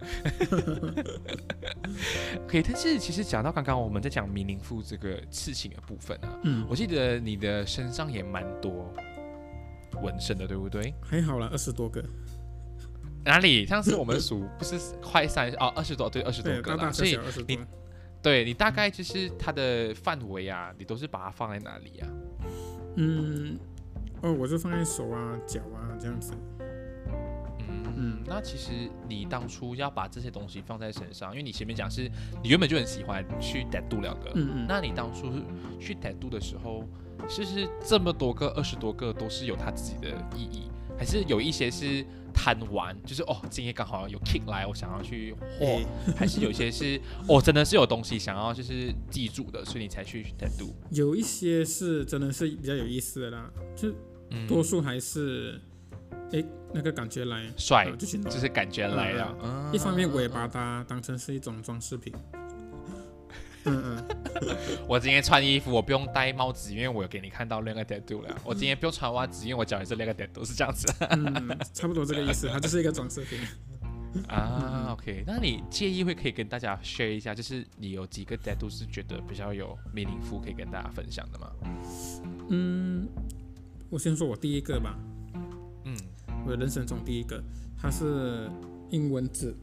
[2.46, 8.94] 可以，但是其实讲到刚刚我们在讲迷宁富这个刺青的部分啊，嗯，我记得你的身上也蛮多
[10.04, 10.94] 纹身的，对不对？
[11.02, 12.04] 还好啦，二十多个。
[13.24, 13.66] 哪里？
[13.66, 16.92] 上次我们数不是快三哦，二十多对，二十多个啦。
[16.92, 17.58] 所以你
[18.22, 22.10] 对你大概就是它的范围啊，你都是把它放在哪里啊？
[22.96, 23.58] 嗯，
[24.22, 26.34] 哦，我就放在手啊、脚啊这样子。
[27.70, 32.10] 嗯嗯，那其实你当初要把这些东西放在身上，因为你前面讲是
[32.42, 34.32] 你原本就很喜欢去 tattoo 两个。
[34.36, 34.66] 嗯嗯。
[34.68, 35.32] 那你当初
[35.80, 36.84] 去 tattoo 的时候，
[37.28, 40.72] 其实这么多个、二十多个都是有它自己的意义，
[41.02, 42.06] 还是有一些是？
[42.34, 45.66] 贪玩就是哦，今天刚好有 kick 来，我想要去画，
[46.16, 50.72] 还是有一些是哦，真的是有东西想要就是记住的，所以你才去 tattoo。
[50.92, 53.94] 有一些是真的是比较有意思的啦，就
[54.48, 55.60] 多数还是
[56.32, 56.42] 哎
[56.74, 59.38] 那个感觉来，帅啊就就是感觉来了。
[59.44, 62.14] 嗯一方面我也把它当成是一种装饰品。
[63.66, 64.18] 嗯嗯，
[64.88, 68.36] 我今天穿衣服，我不用戴帽子，因为我有给你看到两个 tattoo 了。
[68.44, 73.40] 我今天不用穿袜子，因为我脚也是两个 tattoo，是这样子嗯，差不多这个意思，它就是一个装饰品。
[74.28, 74.90] 啊。
[74.92, 81.52] OK，那你介意会可以跟大家 share 一下，就是你有几个 tattoo 是觉得比较有 meaningful 可以跟大家分享的吗？
[82.50, 83.08] 嗯，
[83.90, 84.98] 我先说我第一个吧，
[85.86, 85.96] 嗯
[86.46, 87.42] 我人生中第一个，
[87.80, 88.50] 它是
[88.90, 89.56] 英文字，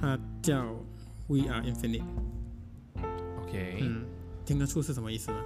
[0.00, 0.64] 它叫
[1.28, 2.02] We Are Infinite。
[3.48, 4.04] ，OK，、嗯，
[4.44, 5.38] 听得出是什么意思吗？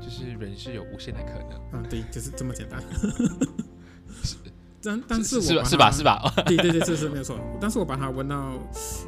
[0.00, 2.82] 就是人是有无限的可能，嗯，对，就是这么简单。
[4.80, 6.02] 但但是是我吧是吧 是？
[6.04, 6.32] 吧？
[6.46, 7.36] 对对对，这是没有错。
[7.60, 8.52] 但是我把它闻到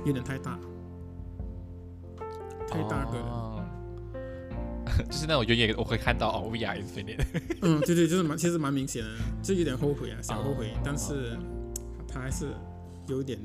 [0.04, 0.58] 有点太大，
[2.68, 3.26] 太大个了。
[3.26, 3.56] 哦
[5.08, 7.24] 就是那种远远我会看到哦，We are infinite。
[7.62, 10.72] 嗯，对对，就是蛮，其实蛮明显的，就有点后悔啊，小后悔。
[10.72, 11.38] 哦但是
[12.08, 12.48] 他还是
[13.06, 13.38] 有一点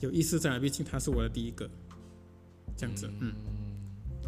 [0.00, 1.68] 有意思在，毕竟他是我的第一个，
[2.80, 3.10] 这样子。
[3.20, 3.32] 嗯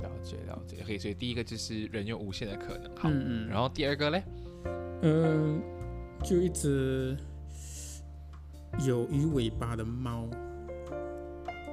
[0.03, 0.79] 了解了解。
[0.83, 2.91] OK，所以第一个就是人有无限的可能。
[2.97, 4.23] 好，嗯嗯，然后第二个嘞？
[5.03, 5.62] 嗯，
[6.25, 7.17] 就一只
[8.85, 10.29] 有鱼尾巴的猫。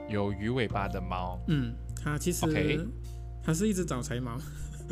[0.08, 1.40] 有鱼尾巴的猫。
[1.48, 2.80] 嗯，它其实 OK
[3.44, 4.38] 它是一只招财猫。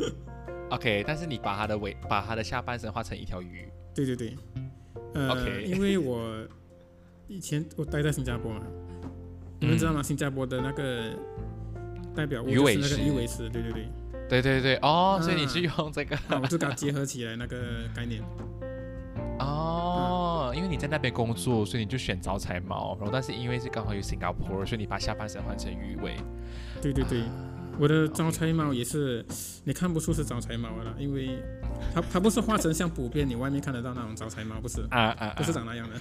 [0.70, 3.68] OK，但是你把它的尾，把它的下半身画成一条鱼。
[3.94, 4.36] 对对对，
[5.14, 6.44] 呃 OK 因为我
[7.28, 8.62] 以前我待在新加坡嘛，
[9.60, 10.02] 你们知道吗？
[10.02, 11.14] 新加坡的那个
[12.18, 13.88] 代表鱼尾鱼尾狮，对对对，
[14.28, 17.56] 对对对，哦，啊所以你是用这个 啊，我就给它结合起来那个
[17.94, 18.20] 概念。
[19.38, 22.96] 哦，因为你在那边工作，所以你就选招财猫。
[22.98, 26.16] 然后，但是因为是刚好有新加坡，所以你把下半身换成鱼尾。
[26.82, 27.22] 对对对，
[27.78, 29.24] 我的招财猫也是，
[29.62, 31.38] 你看不出是招财猫了，因为
[31.94, 35.94] 它它不是画成像普遍你外面看得到那种招财猫，不是，啊啊，不是啊长那样的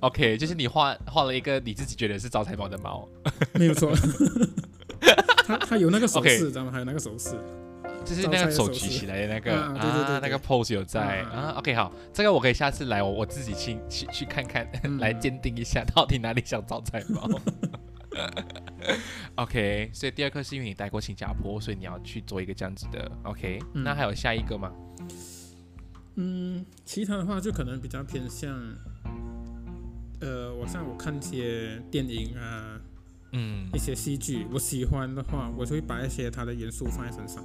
[0.00, 3.08] ，OK，就是你画画了一个你自己觉得是招财猫的猫，
[3.54, 3.92] 没有错。
[5.58, 6.72] 它它有那个手 OK 势，知道吗？
[6.72, 7.36] 还有那个手势。
[8.04, 11.54] 就是那个手举起来的那个啊对对对对那个 pose 有在啊。
[11.58, 17.28] OK，好，这个我可以下次来，我我自己去去去看看，嗯来鉴定一下到底哪里像招财猫。
[19.36, 23.10] OK，所以第二颗是因为你待过新加坡，所以你要去做一个这样子的。
[23.22, 24.72] OK，、嗯那还有下一个吗？
[26.16, 28.50] 嗯，其他的话就可能比较偏向，
[30.20, 32.80] 呃，我像我看一些电影啊，
[33.32, 33.68] 嗯。
[33.72, 37.44] 一些戏剧，我喜欢的话，我就会把一些它的元素放在身上，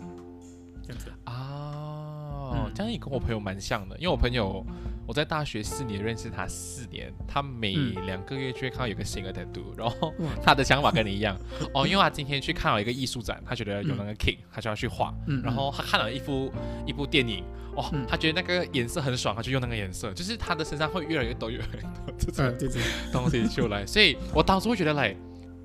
[0.83, 1.11] 这样子。
[1.25, 4.65] 哦嗯，这样也跟我朋友蛮像的，因为我朋友
[5.05, 8.05] 我在大学四年认识他四年，他每嗯。
[8.05, 11.37] 两个月就会看到有个新的 tattoo，然后他的想法跟你一样。
[11.73, 16.49] 哦，因为他今天去看了一个艺术展，他觉得有那个 king，、他就要去画，嗯，然后他看了一部
[16.85, 17.43] 一部电影，
[17.75, 18.05] 哦，嗯。
[18.07, 25.13] 他觉得那个颜色很爽，他就用那个颜色，就是他的身上会越来越多越来越多这呃，种对对，东西出来，所以我当时会觉得来。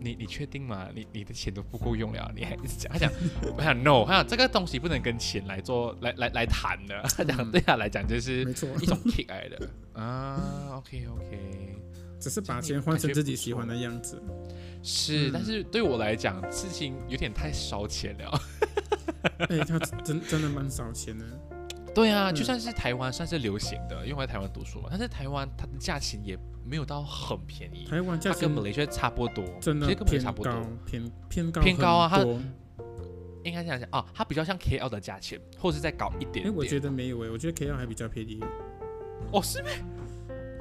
[0.02, 0.88] 你你确定吗？
[0.94, 2.92] 你你的钱都不够用了， 你还一直讲？
[2.92, 3.10] 他讲，
[3.56, 7.00] 我想 no，他讲这个东西不能跟钱来做来来来谈的。
[7.16, 10.76] 他讲对他来讲就是，一种 kick 来的啊。
[10.76, 11.76] OK OK，
[12.20, 14.20] 只是把钱换成自己喜欢的样子。
[14.82, 18.40] 是，嗯但是对我来讲，事情有点太烧钱了。
[19.48, 21.24] 哎，他真真的蛮烧钱的。
[21.94, 30.52] 对啊，嗯就算是台湾算是流行的，因为我在台湾读书嘛，但是台湾它的价钱也没有到很便宜，台湾价钱它跟马来西亚差不多，真的其实根本就偏差不多，，
[30.86, 32.40] 偏偏高偏高啊很多
[33.44, 36.54] 应该这样讲啊，它比较像 KL 的价钱，或者是再高一点哎，点。
[36.54, 38.40] 我觉得没有哎，我觉得 KL 还比较便宜。
[39.32, 39.72] 哦，是咩？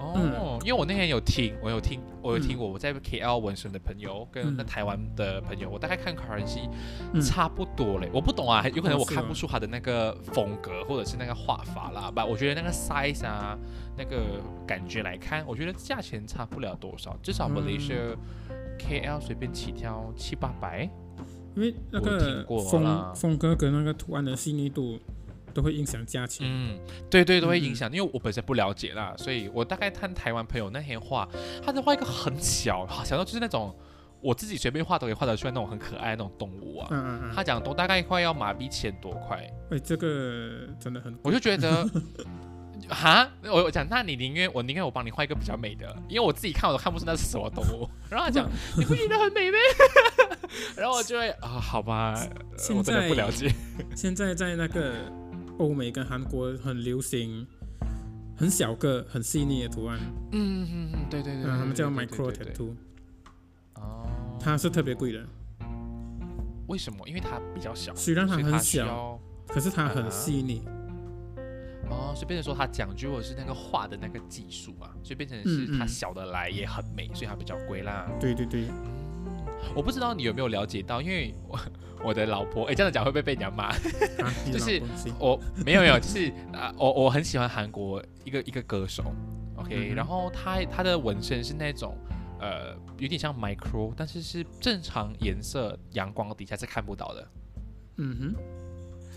[0.01, 6.69] 哦，嗯因为我那天有听，我有听，我有听我在 KL 纹身的朋友跟在嗯台湾的朋友，我大概看 currency
[7.13, 7.21] 嗯。
[7.21, 8.09] 差不多嘞。
[8.13, 13.57] 我不懂啊，有可能我看不出他的那个风格或者是那个画法啦，吧，我觉得那个 size 啊，
[13.97, 17.55] 那个感觉来看，我觉得价钱差不了多少，至少嗯。
[17.55, 18.15] Malaysia、
[18.79, 20.89] KL 随便起跳七八百。
[21.53, 23.11] 因为那个风啦。
[23.13, 24.97] 风格跟那个图案的细腻度
[25.51, 26.47] 都会影响价钱。
[26.49, 31.27] 嗯，对对，都会嗯影响，因为我本身不了解啦，所以我大概看台湾朋友那天画，
[31.63, 33.75] 他在画一个很小，小到就是那种
[34.21, 36.87] 我自己随便画都可以画得出来那种很可爱的那种动物啊。
[36.91, 39.37] 嗯嗯嗯，他讲都大概快要马币千多块，
[39.71, 41.87] 哎，这个真的很我就觉得，
[42.89, 47.87] 哈，我我讲，那你宁愿我宁愿我帮你画一个比较美的，因为我自己看我都看不出那是什么动物。
[48.09, 49.57] 然后他讲，你不觉得很美吗？
[50.75, 52.13] 然后我就会啊，好吧，
[52.75, 53.49] 我真的不了解。
[53.95, 54.93] 现在在那个
[55.57, 57.45] 欧美跟韩国很流行
[58.35, 59.99] 很小个、很细腻的图案，
[60.31, 62.73] 嗯嗯嗯，对对对，嗯，他们叫 micro tattoo，
[63.75, 64.07] 哦，
[64.39, 65.25] 它是特别贵的，
[66.67, 67.07] 为什么？
[67.07, 70.63] 因为它比较小，虽然它很小，可是它啊很细腻。
[71.89, 78.09] 哦，所以变成说它讲究的是那个画的那个技术啊，所以变成是它小的来也很美，所以它比较贵啦。
[78.17, 78.63] 对对对。
[78.69, 79.45] 嗯，
[79.75, 81.59] 我不知道你有没有了解到，因为我
[82.03, 83.71] 我的老婆，哎，这样讲会不会被人家骂？
[84.51, 84.81] 就是
[85.19, 89.13] 我没有没有，就是啊，我我很喜欢韩国一个一个歌手
[89.57, 91.95] ，OK，然后他他的纹身是那种
[92.39, 97.27] 呃有点像 micro，但是是正常颜色阳光底下是看不到的。
[97.97, 98.60] 嗯哼。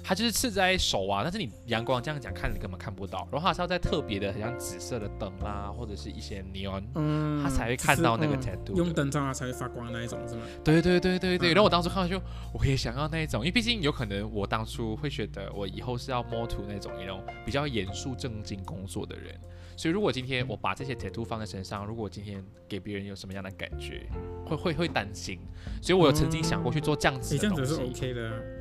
[0.07, 8.77] 它就是刺在手啊，但是你阳光这样讲看你根本看不到，然后它是要在特别的，很像紫色的灯啦，或者是一些 neon，嗯，它才会看到那个角度。
[8.77, 10.43] 用灯照它才会发光那一种是吗？
[10.63, 11.49] 对对对对对。
[11.55, 19.35] 然后我当初看到就，我也想要那一种，因为毕竟有可能我当初会觉得我以后是要摸图那种那种比较严肃正经工作的人，
[19.75, 24.07] 所以如果今天我把这些 tattoo 放在身上，如果今天给别人有什么样的感觉，
[24.45, 25.39] 会会会担心，
[25.81, 27.63] 所以我有曾经想过去做这样子的东西。
[27.63, 28.54] 这样子是 OK 的。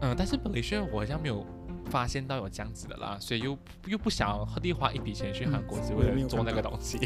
[0.00, 1.44] 嗯，但是本来轩我好像没有
[1.90, 6.98] 发现到有这样子的啦，所以又又不想特地花一笔钱去韩国只为了做那个东西，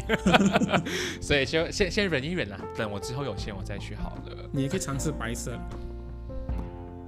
[1.21, 4.49] 所以就先先忍一忍啦，等我之后有钱我再去好了。
[4.51, 5.57] 你也可以尝试白色，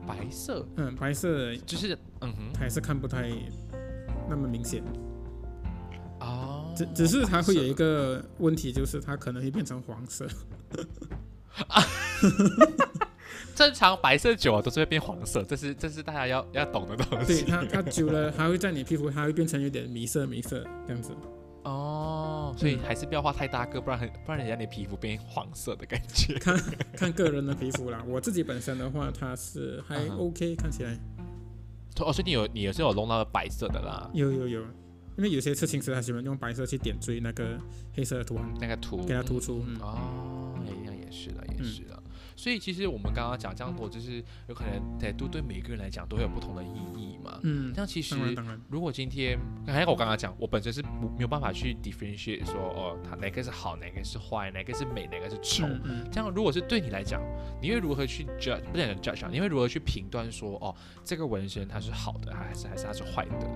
[0.07, 3.29] 白色，嗯，白色就是嗯哼，还是看不太
[4.29, 4.81] 那么明显。
[6.21, 10.25] 哦，只只是它会有一个问题，就是它可能会变成黄色。
[11.67, 11.83] 啊。
[13.55, 17.43] 正常白色久啊都是会变黄色，这是这是大家要要懂的东西。
[17.43, 21.15] 对它它久了还会在你皮肤，它会变成有点米色米色这样子。
[21.63, 26.35] 哦，所以还是不要画太大个，不然很不然人家你皮肤变黄色的感觉。
[26.37, 26.55] 看
[26.95, 30.95] 看个人的皮肤啦，我自己本身的话，它是还 OK 看起来。
[32.01, 34.07] 哦，所以你有你也是有弄到白色的啦。
[34.13, 34.61] 有有有，
[35.17, 37.57] 因为有些刺青师他喜欢用白色去点缀那个
[37.95, 39.65] 黑色的图案，那个图给它突出。
[39.79, 42.03] 哦，一样也是的，也是的。
[42.45, 47.39] 所以其实我们刚刚讲这样多，就是有可能在都对每个人来讲都会有不同的意义嘛。
[47.41, 48.15] 嗯，这样其实
[48.69, 49.35] 如果今天
[49.65, 55.65] 还有我刚刚讲，我本身是没有办法去 differentiate 说哦，它哪个是好，哪个是坏，哪个是美，哪个是丑。
[56.11, 57.19] 这样如果是对你来讲，
[57.59, 58.61] 你会如何去 judge？
[58.71, 63.49] 不是 judge，你会如何去评断说哦，这个纹身它是好的，还是还是它是坏的？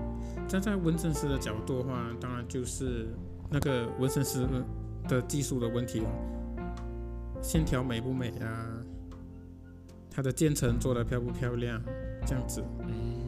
[0.48, 3.14] 站在纹身师的角度的话，当然就是
[3.48, 4.48] 那个纹身师
[5.06, 6.10] 的技术的问题了。
[7.40, 8.79] 线条美不美啊？
[10.10, 11.80] 它的建成做的漂不漂亮？
[12.26, 12.62] 这样子，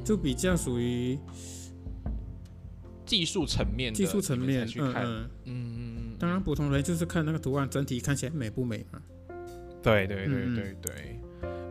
[0.04, 1.18] 就比较属于
[3.06, 3.92] 技术层面。
[3.92, 6.16] 技术层面去看，嗯嗯。
[6.18, 9.00] 当然，普通人就是看那个图案整体看起来美不美嘛。
[9.82, 11.20] 对对对对对。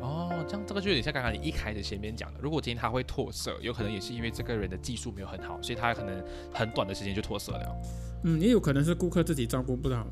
[0.01, 7.81] 哦，这样这个就有点像刚刚你一开始前面讲的，如果今天他会脱色，有可能也是因为这个人的技术没有很好，所以他可能很短的时间就脱色了。
[8.23, 10.07] 嗯，也有可能是顾客自己照顾不好。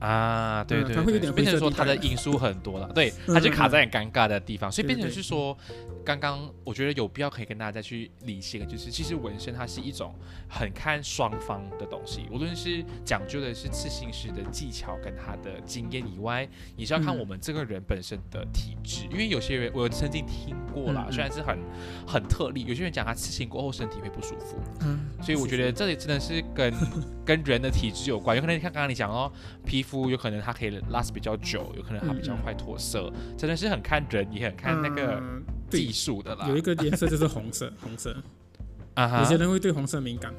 [0.00, 5.56] 啊，对对对，变成说他的因素很多了，对，他就卡在很尴尬的地方，所以变成是说，
[6.04, 10.14] 刚刚我觉得有必要可以跟大家再去理清，就是其实纹身它是一种
[10.48, 21.58] 很看双方的东西，无论是讲究的是刺青师的技巧跟他的经验以外，也是要看我们这个人本身的体质，因为有些人我曾经听过啦，虽然是很
[22.06, 26.74] 很特例，有些人讲他刺青过后身体会不舒服，嗯，所以我觉得这里真的是跟
[27.24, 29.32] 跟人的体质有关，有可能你看刚刚你讲哦，
[29.64, 30.10] 皮肤。
[30.10, 35.22] 有可能它可以 last 比较久，有可能它比较快脱色，真的是很看人，也很看那个
[35.70, 36.48] 技术的啦。
[36.48, 38.16] 有一个颜色就是红色，红色
[38.94, 40.34] 啊，有些人会对红色敏感，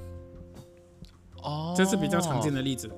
[1.44, 2.90] 哦，这是比较常见的例子。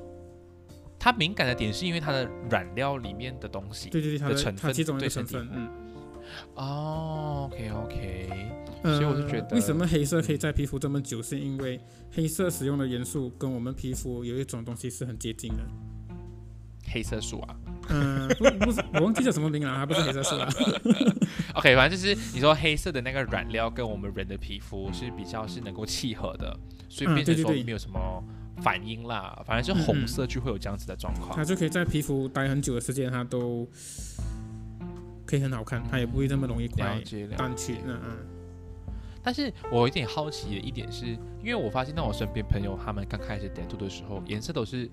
[0.99, 5.69] 它敏感的点是因为它的染料里面的东西，对对对，它的成分，其中的成分，嗯，
[6.55, 8.51] 哦，OK OK，
[8.83, 11.79] 所以我就觉得为什么黑色可以在皮肤这么久，是因为
[12.11, 15.63] 黑色使用的元素跟我们皮肤有一种东西是很接近的。
[16.89, 17.55] 黑色素啊，
[17.89, 20.47] 嗯，不不是，我忘记叫什么名了，还不是黑色素啊。
[21.55, 26.57] OK，反正就是你说黑色的那个染料跟我们人的皮肤是比较是能够契合的，
[26.88, 28.23] 所以变成说没有什么
[28.61, 29.41] 反应啦。
[29.45, 33.67] 反正是红色就会有这样子的状况，它就可以在皮肤待很久的时间，它都
[35.25, 37.01] 可以很好看，它也不会那么容易快
[37.38, 37.79] 淡去。
[37.85, 38.17] 嗯嗯。
[39.23, 41.05] 但是我有点好奇的一点是，
[41.41, 44.89] 因为我发现到我身边朋友他们刚开始点涂的时候，颜色都是。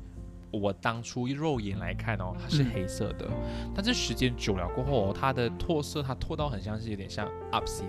[0.55, 3.29] 我当初肉眼来看哦，它是黑色的，
[3.75, 7.85] 但是时间久了过后，它的脱色，它脱到很像是有点像 upsy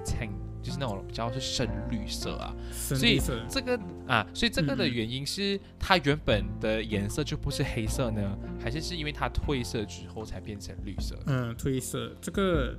[0.62, 2.52] 就是那种比较是深绿色啊。
[2.72, 11.16] 所以这个啊，所以这个的原因是它原本的颜色就不是黑色呢，还是是因为它褪色之后才变成绿色？
[11.28, 12.76] 嗯，褪色这个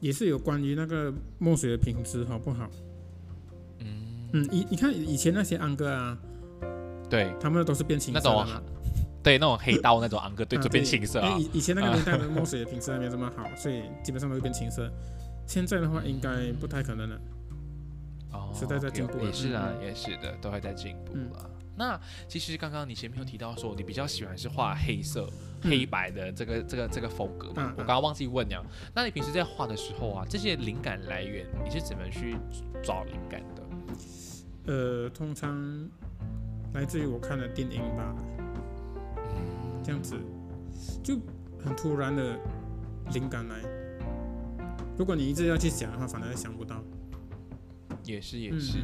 [0.00, 2.68] 也是有关于那个墨水的品质好不好？
[3.78, 6.18] 嗯嗯，以你看以前那些安哥啊，
[7.08, 8.62] 对他们都是变青色的。
[9.22, 11.36] 对，那种黑刀那种昂哥，对，就变青色啊。
[11.38, 14.90] 以以前那个 年代的墨水的品质还没有这么好，所以基本上都会变青色。
[15.46, 17.20] 现在的话，应该不太可能了。
[18.32, 21.50] 哦，时代在进步也是啊，嗯也是的，都会在进步嗯了。
[21.74, 21.98] 那
[22.28, 25.26] 其实刚刚你前面有提到说，你比较喜欢是画黑色、
[25.62, 27.54] 嗯黑白的这个这个这个风格嘛？
[27.58, 28.60] 嗯嗯我刚刚忘记问你啊，
[28.92, 32.36] 那你平时在画的时候啊，这些灵感来源你是怎么去
[32.82, 33.62] 找灵感的？
[34.72, 35.88] 呃，通常
[36.74, 38.41] 来自于我看的电影吧，嗯，
[39.82, 40.16] 这样子
[41.02, 41.18] 就
[41.64, 42.38] 很突然的
[43.12, 43.56] 灵感来。
[44.96, 46.82] 如果你一直要去想的话，反而想不到。
[48.04, 48.78] 也是也嗯是，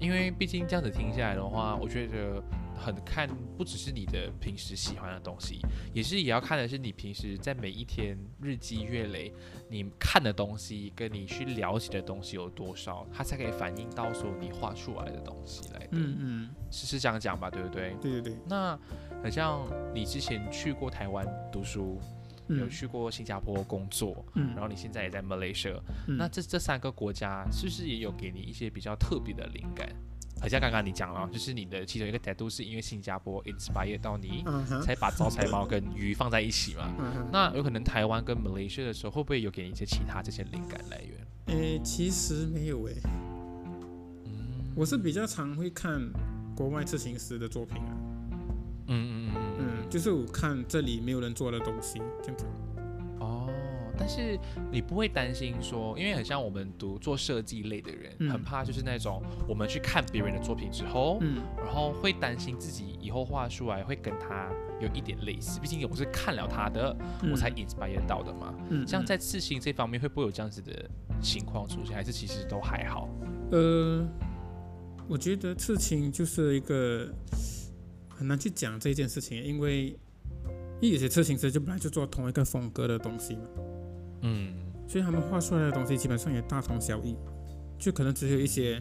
[0.00, 2.42] 因为毕竟这样子听下来的话，我觉得
[2.76, 5.60] 很看不只是你的平时喜欢的东西，
[5.92, 9.32] 也是也要看的是你平时在每一天日积月累，
[9.68, 15.88] 你看的东西跟你去了解的东西有多少，它才可以反映到说你画出来的东西来的。
[15.92, 17.96] 嗯嗯，是是这样讲吧，对不对？
[18.02, 18.76] 对对对，那
[19.24, 21.98] 很像你之前去过台湾读书，
[22.46, 29.88] 有嗯去过新加坡工作，嗯然后你现在也在 Malaysia，、嗯那这这三个国家是不是也有给你一些比较特别的灵感？
[30.42, 34.44] 好像刚刚你讲了，就是你的其中一个 tattoo 是因为新加坡 inspire 到你，
[34.82, 36.92] 才把招财猫跟鱼放在一起嘛。
[37.32, 41.26] 那有可能台湾跟 Malaysia 的时候，会不会有给你一些其他这些灵感来源？
[41.46, 45.98] 诶，其实没有诶，嗯我是比较常会看
[46.54, 47.96] 国外刺青师的作品啊，
[48.86, 52.44] 嗯嗯嗯嗯嗯，就是我看这里没有人做的东西，这样子。
[53.20, 53.48] 哦，
[53.96, 54.38] 但是
[54.70, 68.54] 你不会担心说，因为很像我们读做设计类的人，嗯很怕就是那种我们去看别人的作品之后，嗯然后会担心自己以后画出来会跟他有一点类似，毕竟我是看了他的，嗯我才 inspire 到的嘛。
[68.68, 70.90] 嗯，像在刺青这方面，会不会有这样子的
[71.22, 71.94] 情况出现？
[71.94, 73.08] 还是其实都还好？
[73.52, 74.06] 呃，
[75.08, 77.08] 我觉得刺青就是一个
[78.24, 79.88] 很难去讲这件事情，因为
[80.80, 83.42] 因为有些刺青师就本来就做同一个风格的东西嘛，
[84.22, 84.54] 嗯，
[84.88, 87.14] 所以他们画出来的东西基本上也大同小异，
[87.78, 88.80] 就可能只有一些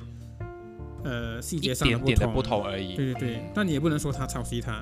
[1.04, 2.06] 呃细节上的不同。
[2.06, 2.96] 点点的不同而已。
[2.96, 4.82] 对对对，但你也不能说他抄袭他，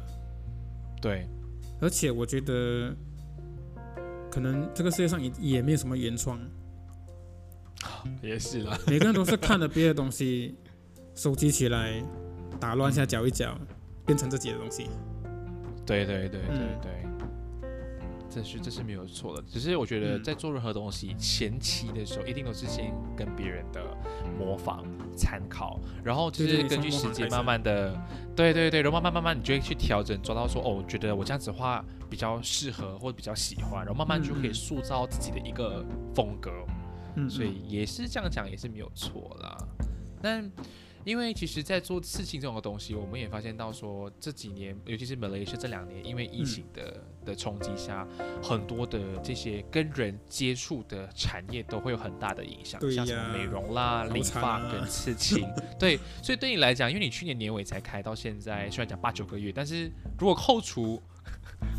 [1.01, 1.28] 对，
[1.82, 2.95] 而且我觉得
[4.30, 6.39] 可能这个世界上也也没有什么原创，
[8.22, 8.80] 也是了。
[8.86, 10.53] 每个人都是看了别的东西，
[11.16, 11.99] 收集起来，
[12.59, 13.57] 打乱一下搅一搅，
[14.12, 14.89] 变成自己的东西。
[15.86, 17.07] 对对对对嗯对，
[18.30, 19.41] 这是这是没有错的。
[19.47, 23.82] 只是我觉得嗯在做任何东西前期的时候，一定都是先跟别人的
[24.38, 24.84] 模仿、
[25.16, 27.97] 参考，然后就是根据时间慢慢的，
[28.36, 36.51] 对对对，然后慢慢慢慢你就会去调整，抓到说哦，我觉得我这样子画比较适合或者比较喜欢，然后慢慢就可以塑造自己的一个风格。
[37.16, 39.57] 嗯，所以也是这样讲也是没有错啦。
[40.22, 40.51] 但
[41.04, 48.08] 因为其实，在做刺青这种的东西，我们也发现到说这几年，尤其是马来西亚这两年，因为疫情的、的冲击下，
[48.41, 55.47] 很多的这些跟人接触的产业都会有很大的影响，像什么美容啦、理发跟 刺青。
[55.80, 61.02] 对，所以对你来讲，因为你去年年尾才开到现在，虽然讲八九个月，但是如果扣除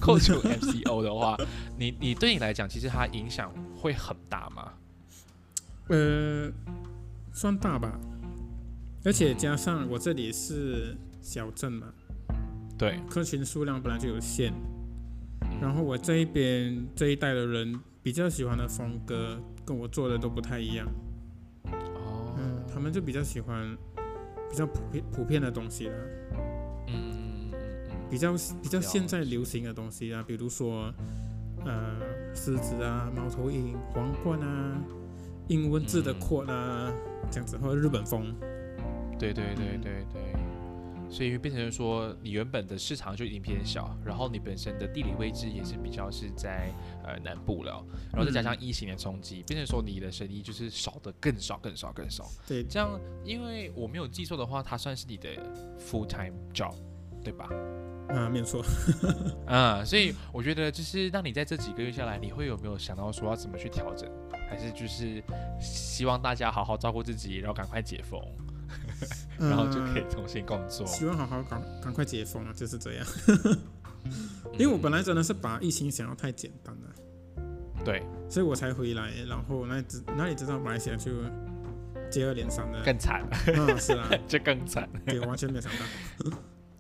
[0.01, 1.37] 扣除 MCO 的话，
[1.79, 4.73] 你你对你来讲，其实它影响会很大吗？
[5.89, 6.51] 呃，
[7.33, 7.99] 算大吧。
[9.05, 11.93] 而且加上我这里是小镇嘛，
[12.79, 14.53] 对，客群数量本来就有限，
[15.41, 15.61] 嗯。
[15.61, 20.87] 然后我这一边这一代的人比较喜欢的风格跟我做的都不太一样，
[21.97, 23.77] 哦，嗯，他们就比较喜欢
[24.51, 25.95] 比较普遍普遍的东西啦，
[26.89, 27.51] 嗯
[28.11, 30.93] 比较比较现在流行的东西啊，比如说
[31.65, 31.97] 呃
[32.35, 34.81] 狮子啊、猫头鹰、皇冠啊、
[35.49, 36.21] 英文字的嗯。
[36.21, 36.93] quote 啊，
[37.31, 38.62] 这样子或者日本风，嗯，
[39.23, 52.29] 对对对对对，所以变成说你原本的市场就已经偏小，然后你本身的地理位置也是比较是在呃南部了，然后再加上疫情的冲击，变成说你的生意就是少的更少更少更少。
[52.49, 55.29] 对，这样，因为我没有记错的话，它算是你的
[55.79, 56.75] full time job，
[57.23, 57.49] 对吧？
[58.09, 58.61] 啊，没有错。
[59.47, 64.11] 啊、所以我觉得就是让你在这几个月下来，你会有没有想到说要怎么去调整，
[64.51, 65.23] 还是就是
[65.61, 68.21] 希望大家好好照顾自己，然后赶快解封，
[69.39, 70.87] 然后就可以嗯重新工作。
[70.87, 73.07] 希望好好赶赶快解封啊，就是这样。
[74.53, 81.11] 因为我本来真的是把疫情想要太简单了，对所以我才回来，然后那知哪里知道马来西亚就
[82.11, 84.89] 接二连三的，更惨，嗯，是啊， 就更惨。
[85.07, 86.37] 对，完全没有想到。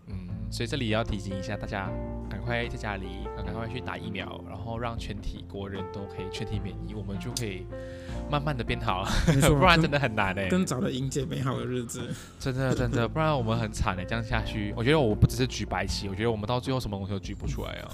[0.08, 1.90] 嗯，所以这里也要提醒一下大家，
[2.28, 3.06] 赶快在家里
[3.36, 7.66] 赶快去打疫苗，然后让全体国人都可以全体免疫，我们就可以
[8.30, 9.04] 慢慢的变好，
[9.48, 12.00] 不然真的很难哎、更早的迎接美好的日子。
[12.38, 17.88] 真的真的，不然我们很惨的，这样下去，我觉得我不只是举白旗，我觉得我们到最后什么东西都举不出来啊。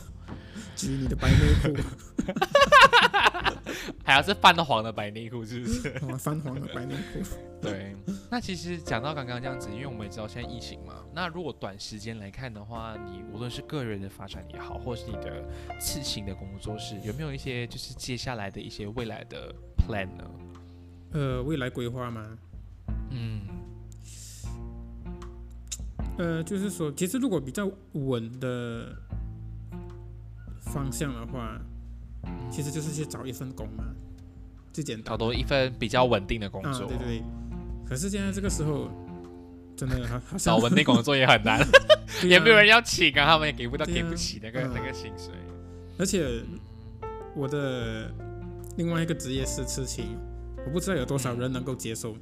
[0.76, 1.82] 举你的白内裤，
[4.04, 5.90] 还要是泛黄的白内裤，是不是？
[6.16, 7.20] 泛黄的白内裤。
[7.60, 7.96] 对，
[8.30, 15.44] 那其实讲到刚刚这样子，因为我们也知道现在疫情嘛，那如果短时间来看的话，你无论是个人的发展也好，或是你的
[15.80, 19.52] 刺青的工作室，有没有一些就是接下来的一些未来的
[19.88, 20.24] plan 呢？
[21.12, 22.26] 呃，未来规划吗？
[23.10, 23.40] 嗯，
[26.18, 28.94] 呃，就是说，其实如果比较稳的
[30.60, 31.58] 方向的话，
[32.50, 33.84] 其实就是去找一份工嘛，
[34.72, 36.86] 最简单，找到一份比较稳定的工作。
[36.86, 37.22] 对对对。
[37.88, 38.90] 可是现在这个时候，
[39.74, 41.66] 真的好找稳定工作也很难，
[42.22, 45.32] 也没有人要请啊，他们也给不到，给不起那个那个薪水。
[45.98, 46.42] 而且
[47.34, 48.12] 我的
[48.78, 50.16] 另外一个职业是刺青，
[50.64, 52.14] 我不知道有多少人能够接受。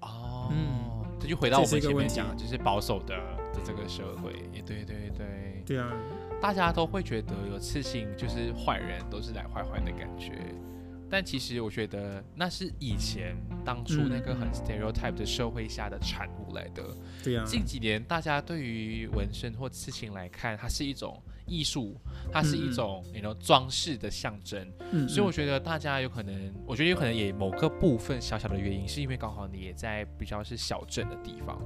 [0.00, 3.16] 哦，嗯，这就回到我们前面讲，就是保守的
[3.54, 5.62] 的这个社会，也对对对。
[5.64, 5.90] 对啊，
[6.38, 10.32] 大家都会觉得有刺青就是坏人，都是来坏坏的感觉。
[11.08, 16.94] 但其实我觉得那是以前当初那个很 stereotype 的社会下的产物来的。
[17.24, 17.42] 对呀。
[17.46, 21.96] 近几年大家对于纹身或刺青来看，它是一种艺术，
[22.32, 24.72] 它是一种那种装饰的象征。
[24.92, 25.08] 嗯。
[25.08, 31.58] 所以我觉得大家有可能，我觉得有可能也某个部分小小的原因，是因为刚好你也在比较是小镇的地方，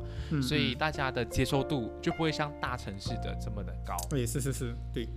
[0.43, 3.97] 所以大家的接受度就不会像大城市的这么的高。
[4.09, 5.09] 对，是是是，对。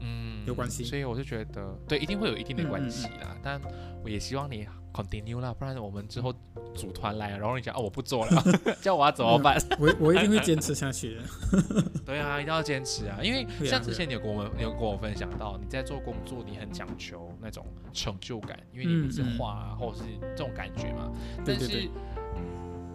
[0.00, 3.34] 嗯，有关系，所以我就觉得，对，一定会有一定的关系啦。
[3.42, 3.60] 但
[4.02, 6.32] 我也希望你 continue 啦，不然我们之后
[6.74, 8.44] 组团来，然后你讲哦，我不做了，
[8.82, 9.56] 叫我要怎么办？
[9.78, 11.22] 我我一定会坚持下去的。
[12.04, 20.04] 对啊，一定要坚持啊，因为像之前你有跟我们有跟我分享到，你在做工作，你很讲求那种成就感，因为你不是画啊，或者是
[20.36, 21.10] 这种感觉嘛。
[21.44, 21.88] 但是。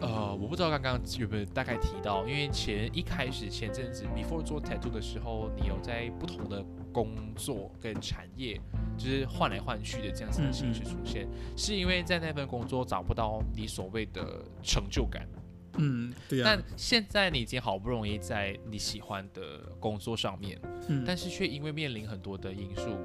[0.01, 8.59] 呃，我不知道刚刚有没有大概提到，因为前一开始前阵子 before 做 tattoo 的时候，你有在不同的工作跟产业，
[8.97, 11.27] 就是换来换去的这样子的形式出现，
[11.57, 15.27] 是因为在那份工作找不到你所谓的成就感。
[15.77, 16.43] 嗯，对啊。
[16.45, 22.97] 但现在你已经好不容易在你喜欢的工作上面，嗯，但是却因为面临很多的因素。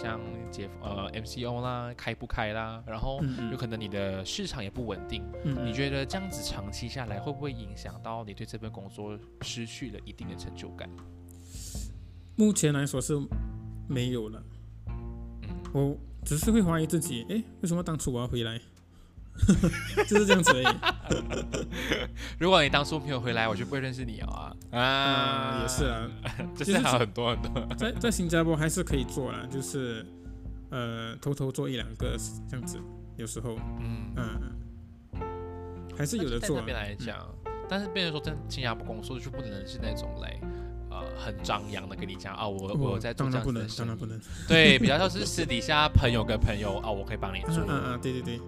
[0.00, 0.20] 像
[0.50, 5.22] 解呃 MCO 啦，开不开啦，然后有可能你的市场也不稳定。
[5.64, 10.88] 你觉得这样子长期下来会不会影响到你对这份工作失去了一定的成就感？
[12.36, 13.14] 目前来说是
[13.88, 14.42] 没有了。
[14.86, 14.92] 嗯
[15.72, 18.60] 我只是会怀疑自己，哎，为什么当初我要回来？
[20.08, 20.66] 就是这样子而已。
[22.38, 24.54] 如果你当初没有回来，我就不会认识你啊。
[24.70, 26.08] 啊，也是啊，
[26.56, 27.66] 其实还有很多很多。
[27.76, 30.06] 在在新加坡还是可以做啦，就是
[30.70, 32.16] 呃偷偷做一两个
[32.48, 32.78] 这样子，
[33.16, 35.20] 有时候嗯嗯，
[35.96, 36.58] 还是有的做。
[36.58, 37.18] 那边来讲，
[37.68, 40.38] 但是变成说在新加坡工作就不能是那种来
[40.90, 44.20] 呃很张扬的跟你讲啊，我我在做这样子的当然不能。
[44.46, 47.64] 对，比较像是私底下朋友跟朋友啊，我可以帮你做。
[47.66, 48.40] 嗯嗯，对对对。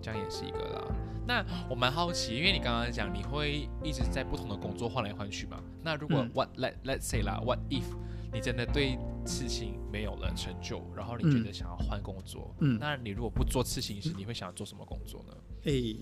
[0.00, 0.84] 这样也是一个啦。
[1.26, 5.62] 那我蛮好奇，因为你刚刚讲你会一直在不同的工作换来换去嘛。
[5.82, 7.84] 那如果 what let let's say 啦，what if
[8.32, 15.34] 你真的对刺青没有了成就，然后你觉得想要换工作，嗯，那你如果不做刺青时，你会想要做什么工作呢？
[15.64, 15.96] 诶，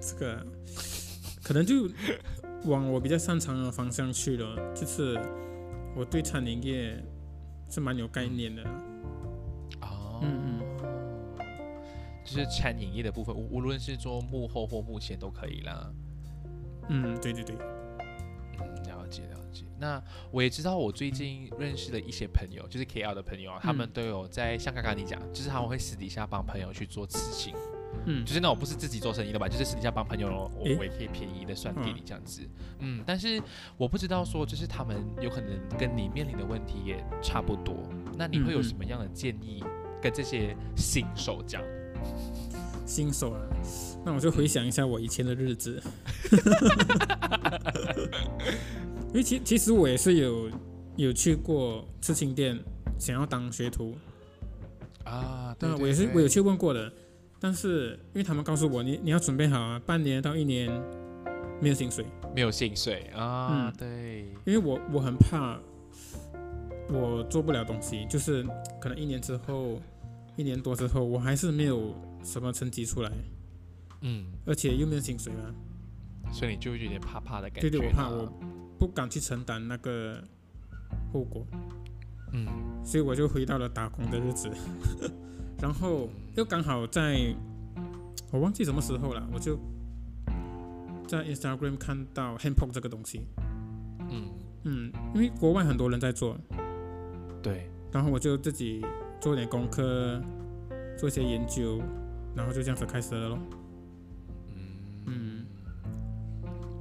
[0.00, 0.44] 这个
[1.42, 1.88] 可能就
[2.64, 5.18] 往我比较擅长的方向去了，就是
[5.96, 7.02] 我对餐饮业
[7.68, 8.62] 是蛮有概念的。
[12.30, 15.92] 就是餐饮业的部分，无无论是做幕后或幕前都可以啦。
[16.88, 17.56] 嗯，对对对，
[18.58, 19.64] 嗯，了解了解。
[19.78, 27.54] 那我也知道，我最近认识的一些朋友，就是 KL 的朋友啊，他们都有在像刚刚你讲，就是他们会私底下帮朋友去做刺青。
[28.06, 32.48] 嗯，就是那种不是自己做生意的吧，就是私底下帮朋友，我也可以便宜的算给你这样子。
[32.78, 33.42] 嗯，但是
[33.76, 37.76] 我不知道说，就是他们有可能跟你面临的问题也差不多。
[38.16, 39.62] 那你会有什么样的建议
[40.00, 41.62] 跟这些新手讲？
[42.86, 43.40] 新手啊，
[44.04, 45.80] 那我就回想一下我以前的日子，
[49.08, 50.50] 因为其其实我也是有
[50.96, 52.58] 有去过刺青店，
[52.98, 53.96] 想要当学徒。
[55.04, 56.92] 啊，对，我也是我有去问过的，
[57.40, 60.68] 但是因为他们告诉我，你你要准备好啊，半年到一年
[61.60, 65.58] 没有薪水，没有薪水啊，嗯，对，因为我我很怕
[66.88, 68.44] 我做不了东西，就是
[68.80, 69.80] 可能一年之后。
[70.36, 73.10] 一年多之后，我还是没有什么成绩出来，
[74.02, 75.54] 嗯，而且又没有薪水嘛，
[76.32, 77.68] 所以你就有点怕怕的感觉。
[77.68, 78.32] 对对，我怕，我
[78.78, 80.22] 不敢去承担那个
[81.12, 81.46] 后果，
[82.32, 82.46] 嗯，
[82.84, 84.50] 所以我就回到了打工的日子，
[85.60, 87.34] 然后又刚好在，
[88.30, 89.58] 我忘记什么时候了，我就
[91.06, 93.26] 在 Instagram 看到 h a n d p o k 这个东西，
[94.10, 94.28] 嗯。
[94.64, 96.36] 嗯，因为国外很多人在做，
[97.42, 98.84] 对，然后我就自己。
[99.20, 100.20] 做点功课，
[100.96, 101.80] 做一些研究，
[102.34, 103.38] 然后就这样子开始了咯。
[105.06, 105.44] 嗯，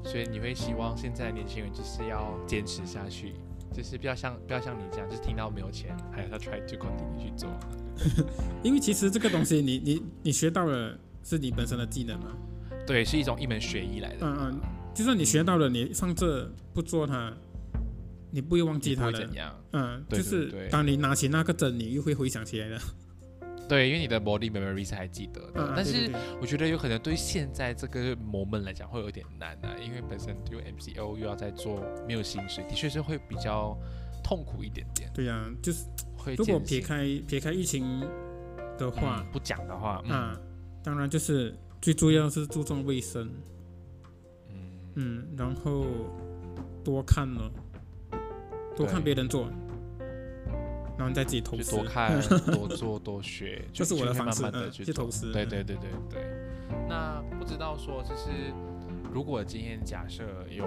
[0.03, 3.33] 所以你会希望现在年轻人就是要坚持下去，
[3.73, 7.49] 就是不要像不要像你这样，就是听到没有钱还要 try to continue 去做。
[8.63, 12.27] 因为其实这个东西，你你你学到了是你本身的技能嘛？
[12.87, 14.17] 对，是一种一门学艺来的。
[14.21, 14.59] 嗯嗯，
[14.93, 17.33] 就算你学到了，你上这不做它，
[18.31, 19.19] 你不会忘记它的。
[19.19, 19.55] 怎样？
[19.71, 22.79] 嗯，就是当你拿起那个针，你又会回想起来的。
[23.67, 26.11] 对，因为你的 body memory 是还记得的，但是
[26.41, 33.77] 我觉得有可能对现在这个 moment 来讲会有点难啊，因为本身有 MCO 又要在做，没有薪水，的确是会比较
[34.23, 35.11] 痛苦一点点。
[35.13, 35.85] 对呀，就是
[36.35, 37.85] 如果撇开撇开疫情
[38.75, 40.35] 的话，不讲的话，啊，
[40.83, 43.29] 当然就是最重要是注重卫生，
[44.49, 44.55] 嗯。
[44.95, 45.85] 嗯，然后
[46.83, 47.51] 多看了，
[48.79, 49.47] 多看别人做。
[50.97, 52.19] 然后再自己投资，多看、
[52.51, 55.31] 多做、多学， 就是我的方式，去投资。
[55.31, 56.21] 对对对对对。
[56.89, 58.53] 那不知道说，就是
[59.13, 60.65] 如果今天假设有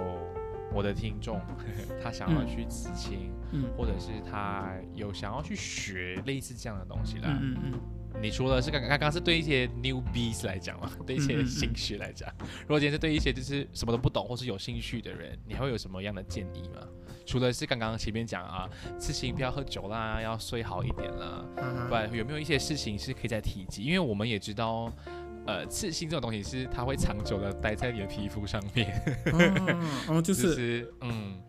[0.72, 1.38] 我的听众，
[2.02, 3.30] 他想要去刺青，
[3.76, 7.72] 或者是他有想要去学类似这样的东西啦，嗯嗯。
[8.20, 12.26] 你除了是刚刚刚是对一些 newbies 来讲嘛，对一些新学来讲，
[12.62, 16.86] 如果今天是对一些就是什么都不懂或是有兴趣的人，你还会有什么样的建议吗？
[17.24, 18.68] 除了是刚刚前面讲啊，
[18.98, 21.44] 刺青不要喝酒啦，要睡好一点啦，
[21.88, 23.84] 不有没有一些事情是可以再提及？
[23.84, 24.92] 因为我们也知道，
[25.46, 29.02] 呃，刺青这种东西是它会长久的待在你的皮肤上面，
[30.08, 31.40] 哦， 就是嗯，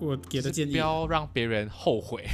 [0.00, 2.24] 我给的建议不要让别人后悔，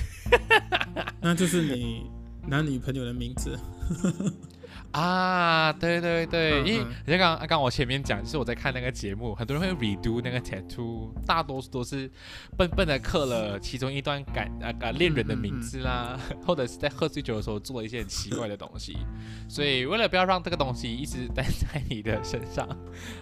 [1.20, 2.10] 那就是你
[2.46, 3.58] 男女朋友的名字。
[4.92, 12.10] 啊，对对对，因为人家刚刚刚我前面讲，就是我在看那个节目，很多人会 redo 那个 tattoo，大多数都是
[12.56, 18.96] 笨笨的刻了其中一段感啊啊恋人的名字啦，或者是在喝醉酒的时候做了一些很奇怪的东西，
[19.48, 22.66] 所以为了不要让这个东西一直待在你的身上，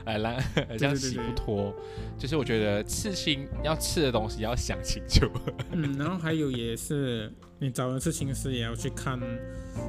[0.05, 0.37] 哎，让
[0.79, 1.75] 这样洗不脱，
[2.17, 5.29] 就是我觉得刺青要刺的东西要想清楚。
[5.73, 9.21] 嗯，然后还有也是你找人事情时也要去看。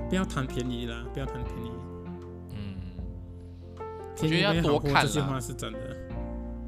[0.10, 1.72] 不要贪便宜啦，不要贪便宜。
[2.56, 2.76] 嗯，
[4.18, 5.96] 我觉得要多看这句话是真的，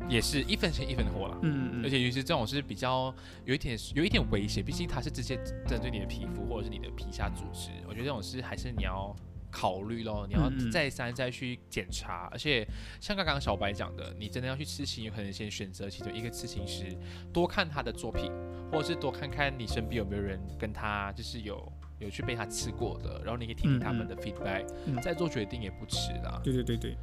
[0.08, 1.38] 也是一分钱一分货了。
[1.42, 5.38] 嗯嗯，而且尤其是这种是比较有一点有一点危险，毕竟它是直接
[5.68, 7.72] 针对你的皮肤或者是你的皮下组织。
[7.86, 9.14] 我觉得这种事还是你要
[9.52, 12.30] 考虑咯，你要再三再去检查。
[12.32, 12.68] 而且
[13.00, 16.86] 像刚刚小白讲的，你真的要去刺青，有可能先选择其中一个刺青师，
[17.34, 18.32] 多看他的作品，
[18.72, 21.72] 或者是多看看你身边有没有人跟他就是有。
[22.00, 24.66] 有去被他吃过的，然后你可以听听他们的 feedback，
[25.02, 26.40] 再做决定也不迟啦。
[26.42, 26.96] 对对对对，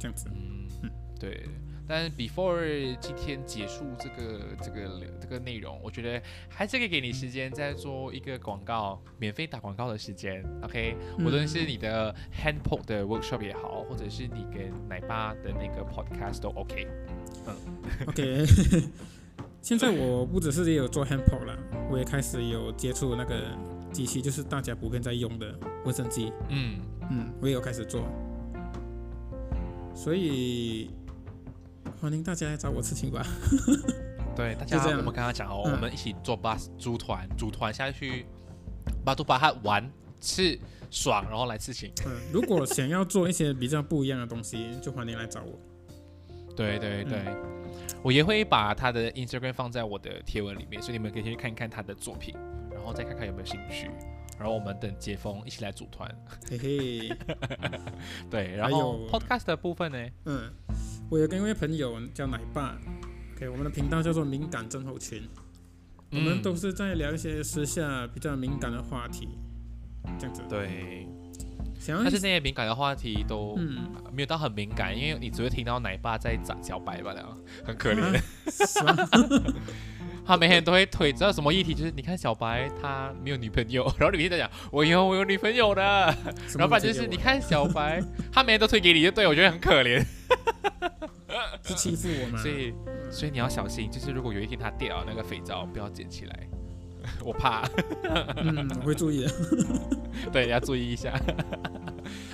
[0.00, 0.28] 这样子。
[0.34, 1.46] 嗯嗯，对。
[1.86, 4.88] 但是 before 今天结束这个这个
[5.20, 10.44] 这个内容，我觉得还是可以给你时间再做一个广告，免费打广告的时间。
[10.62, 16.86] OK，无论是你的 hand poke 的 workshop 也好，或者是你跟奶爸的那个 podcast 都 OK。
[17.46, 17.54] 嗯
[18.06, 18.44] ，OK。
[19.60, 21.56] 现在我不只是也有做 hand poke 了，
[21.90, 23.42] 我也开始有接触那个。
[23.92, 25.54] 机器就是大家普遍在用的
[25.84, 26.80] 卫生机，嗯
[27.10, 28.02] 嗯，我也有开始做，
[29.94, 30.88] 所以
[32.02, 33.24] 欢迎大家来找我吃青吧。
[34.34, 38.26] 对，大家我们刚刚讲哦，我们一起做 bus 组团，组团下去，
[39.04, 39.88] 把都把它玩
[40.20, 40.58] 吃
[40.90, 41.92] 爽，然后来吃青。
[42.04, 45.56] 嗯，如果想要做一些比较不一样的东西，就欢迎来找我。
[46.56, 47.22] 对对对，
[48.02, 52.34] 我也会把他的 Instagram 放在我的贴文里面，所以你们可以先去看一看他的作品。
[52.72, 53.88] 然后再看看有没有兴趣，
[54.36, 56.10] 然后我们等解封一起来组团。
[56.50, 57.16] 嘿嘿，
[58.28, 60.08] 对，然后 podcast 的部分呢？
[60.24, 60.52] 嗯，
[61.12, 62.74] 我有跟一位朋友叫奶爸
[63.36, 65.22] ，OK，我们的频道叫做敏感症候群，
[66.10, 69.28] 我们都是在聊一些私下比较敏感的话题，
[70.18, 70.40] 这样子。
[70.48, 71.06] 对，
[71.86, 73.54] 但是那些敏感的话题都
[74.10, 78.18] 没有到很敏感，因为你只会听到奶爸在讲小白罢了，很可怜。
[80.24, 81.74] 他每天都会推，知道什么议题？
[81.74, 85.82] 就是你看小白他没有女朋友， 然后你天在讲我有我有女朋友的，
[86.56, 88.02] 然后反正就是你看小白，
[88.32, 90.04] 他每天都推给你，就对我觉得很可怜，
[91.64, 92.38] 是欺负我吗？
[92.38, 92.72] 所以
[93.10, 96.48] 所以你要小心，就是如果有一天他掉了那个肥皂，不要捡起来，
[97.24, 97.68] 我怕。
[98.36, 99.30] 嗯，我会注意的。
[100.32, 101.12] 对，要注意一下。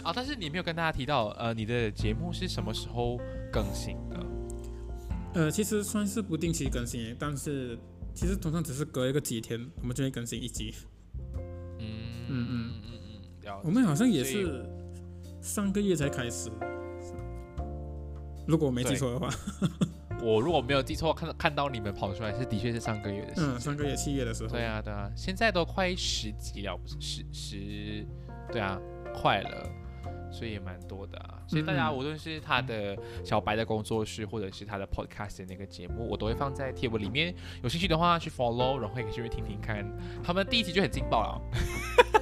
[0.03, 3.19] 啊，但是你没有跟大家提到，呃，你的节目是什么时候
[3.53, 4.17] 更新的？
[5.39, 7.79] 呃，其实算是不定期更新，但是
[8.13, 10.75] 其实通常只是隔一个几天，我们就会更新一集。
[11.79, 11.87] 嗯
[12.29, 14.69] 嗯嗯嗯嗯，我们好像也是
[15.41, 16.51] 上个月才开始，
[18.49, 19.31] 如果我没记错的话。
[20.21, 23.41] 我如果没有记错，看到看到你们跑出来是的确是上个月的事。
[23.41, 24.49] 嗯，上个月七月的时候。
[24.49, 28.05] 对啊，对啊，现在都快十集了，不是十十，
[28.51, 28.77] 对啊，
[29.15, 29.71] 快了。
[30.31, 37.35] 所以也蛮多的啊，所以大家无论是他的小白的工作室，或者是他的 podcast 的那个节目，我都会放在贴文里面。
[37.63, 39.85] 有兴趣的话去 follow，然后也可以去听听看。
[40.23, 41.41] 他们第一集就很劲爆了，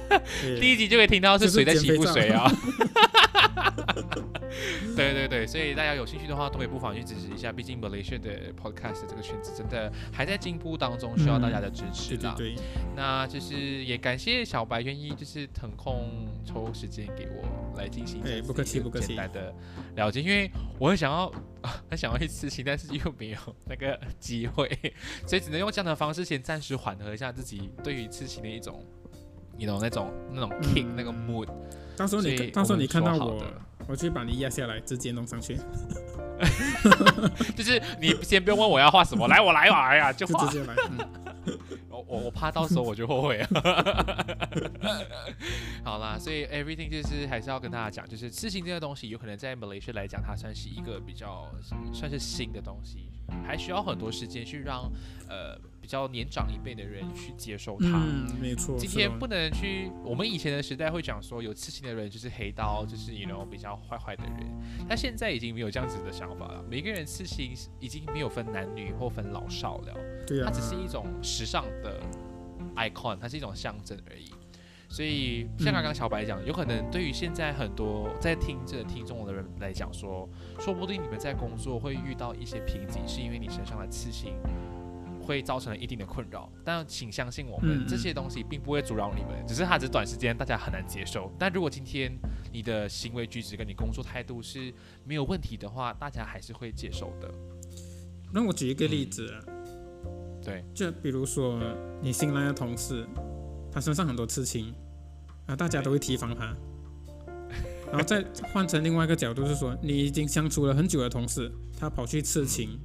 [0.59, 2.49] 第一集就可以听到是谁在欺负谁啊。
[4.95, 7.51] 对对对，所以大家有兴趣的话，都可以不妨去支持一下。
[7.51, 12.33] 毕竟 Malaysia 的 podcast 这个圈子真的还在进步当中，需要大家的支持啦。
[12.37, 12.63] 对对对。
[12.95, 19.53] 那就是也感谢小白愿意就是腾空抽时间给我来进行不客气不客气简单的
[19.95, 21.31] 了解，因为我很想要
[21.89, 24.69] 很想要去刺青，但是又没有那个机会，
[25.25, 28.83] 所以只能用这样的方式先暂时缓和一下自己对于刺青的一种，
[29.57, 31.47] 你懂那种那种 kick 那个 mood。
[31.97, 33.43] 到时候你到时候你看到我，
[33.87, 35.57] 我去把你压下来，直接弄上去。
[37.55, 40.75] 就是你先不用问我要画什么，来我来吧，哎呀，就直接来。
[41.89, 43.47] 我我我怕到时候我就后悔了。
[45.83, 51.49] 好啦，所以 everything 就是还是要跟大家讲，就是刺青这个东西，有可能在 Malaysia 来讲，它算是一个比较
[51.93, 53.09] 算是新的东西，
[53.45, 54.91] 还需要很多时间去让
[55.27, 55.57] 呃。
[55.87, 58.77] 比较年长一辈的人去接受它，嗯，没错。
[58.77, 64.35] 今天不能去，我们以前的时代会讲说，有刺青的人就是黑刀，就是你 know 比较坏坏的人。
[64.85, 69.93] 但现在已经没有这样子的想法了，每个人刺青已经没有分男女或分老少了，
[70.27, 72.01] 对啊，它只是一种时尚的
[72.75, 74.29] icon，它是一种象征而已。
[74.89, 80.27] 所以像刚刚小白讲，有可能对于现在很多在听这听众的人来讲说，
[80.59, 84.33] 说不定你们在工作会遇到一些瓶颈，是因为你身上的刺青。
[85.27, 91.29] 会造成一定的困扰，但请相信我们，这些东西并不会阻扰你们，只是它只短时间大家很难接受。
[91.37, 92.17] 但如果今天
[92.53, 94.73] 你的行为举止跟你工作态度是
[95.03, 97.29] 没有问题的话，大家还是会接受的。
[98.31, 99.29] 那我举一个例子，
[100.41, 101.59] 对，就比如说
[102.01, 103.05] 你新来的同事，
[103.69, 104.73] 他身上很多刺青，
[105.45, 106.55] 啊，大家都会提防他。
[107.91, 112.79] 然后再换成另外一个角度是说，你已经相处了很久的同事，他跑去刺青，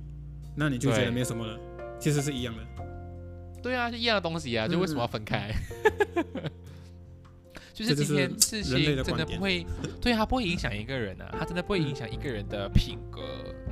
[0.56, 1.58] 那你就觉得没什么了。
[2.02, 2.62] 其实是一样的，
[3.62, 5.52] 对啊，是一样的东西啊，就为什么要分开？
[7.72, 9.64] 就是今天刺青真的不会，
[9.98, 13.22] 对啊不会影响一个人啊， 它真的不会影响一个人的品格，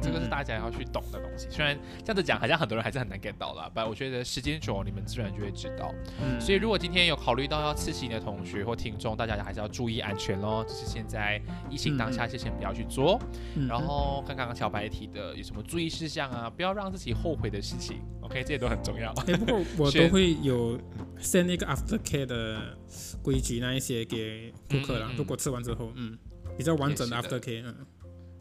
[0.01, 1.47] 这个是大家要去懂的东西。
[1.51, 5.95] 虽然这样子讲，好像很多人还是很难 get 到了，但我觉得时间久，你们自然就会知道。
[6.41, 10.65] 所以如果今天有考虑到要刺青的同学或听众，大家还是要注意安全喽。
[10.65, 13.21] 就是现在疫情当下，就先不要去做。
[13.69, 16.49] 然后刚刚小白提的有什么注意事项啊？
[16.49, 18.01] 不要让自己后悔的事情。
[18.31, 19.11] OK，这些都很重要。
[19.27, 20.79] 哎，不过 我都会有
[21.21, 22.77] send 那个 after care 的
[23.23, 24.05] 规矩那一些。
[24.05, 25.11] 给顾客了。
[25.17, 26.17] 如果吃完之后，嗯，
[26.57, 27.75] 比较完整的 after care，嗯，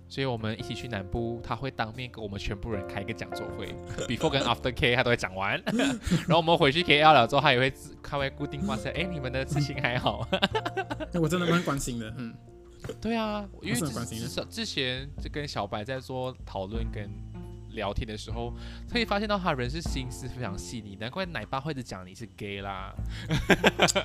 [0.07, 3.67] 所以我们一起去南部，他会当面跟我们全部人开一个讲座会，
[4.07, 7.73] before 跟 after care 他都会讲完， 然后我们回去 KL 了之后，他也会
[8.03, 10.27] 他会固定发现，哎，你们的事情还好？
[11.15, 12.33] 我真的蛮关心的，嗯，
[13.01, 17.09] 对啊，因为之之前就跟小白在做讨论跟。
[17.79, 18.53] 聊天的时候，
[18.91, 22.93] 可以发现到他人是心思非常细腻，难怪奶爸会一直讲你是 gay 啦。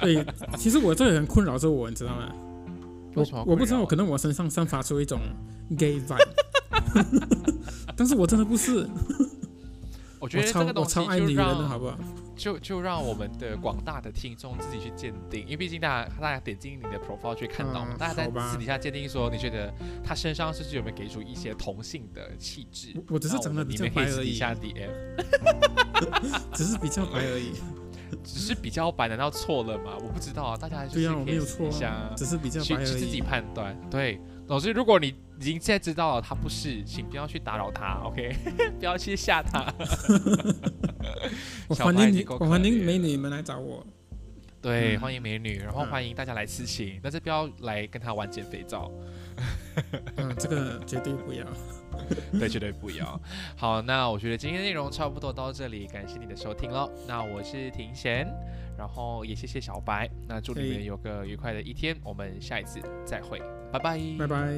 [0.00, 0.24] 对，
[0.56, 2.32] 其实我这个很困扰着我，你知道吗？
[3.16, 3.44] 为什么？
[3.46, 5.20] 我不知道，可能我身上散发出一种
[5.76, 6.28] gay vibe，
[7.96, 8.88] 但是我真的不是。
[10.20, 11.98] 我觉得这个东西就让，好不好？
[12.36, 19.72] 就就让我们的广大的听众自己去鉴定，因为毕竟大家大家点进你的 profile 去看到嘛，大家在私底下鉴定说，你觉得
[20.02, 22.94] 他身上是不是有没有给出一些同性的气质？
[23.08, 24.34] 我只是长得比较白而已。
[24.34, 24.90] 下 DM，
[26.54, 27.52] 只是比较白而已。
[28.22, 29.92] 只是比较白，难道错了吗？
[30.00, 32.86] 我不知道啊，大家就是可以试一下，只是比较白而已。
[32.86, 33.76] 自己判断。
[33.90, 38.34] 对，老师，如果你已经现在知道了他不是，请不要去打扰他，OK？
[38.78, 39.72] 不要去吓他。
[41.68, 43.84] 我欢迎你，我欢迎美女们来找我。
[44.60, 48.90] 对，欢迎美女，然后欢迎大家来刺青，但是不要来跟他玩减肥皂。
[50.16, 51.44] 嗯，这个绝对不要。
[52.38, 53.20] 对，绝对不要。
[53.56, 56.90] 好，那我觉得今天内容差不多到这里，感谢你的收听喽。
[57.06, 58.26] 那我是庭贤，
[58.76, 63.40] 然后也谢谢小白那祝你们有个愉快的一天我们下一次再会。
[63.72, 63.98] 拜拜。
[64.18, 64.54] 拜拜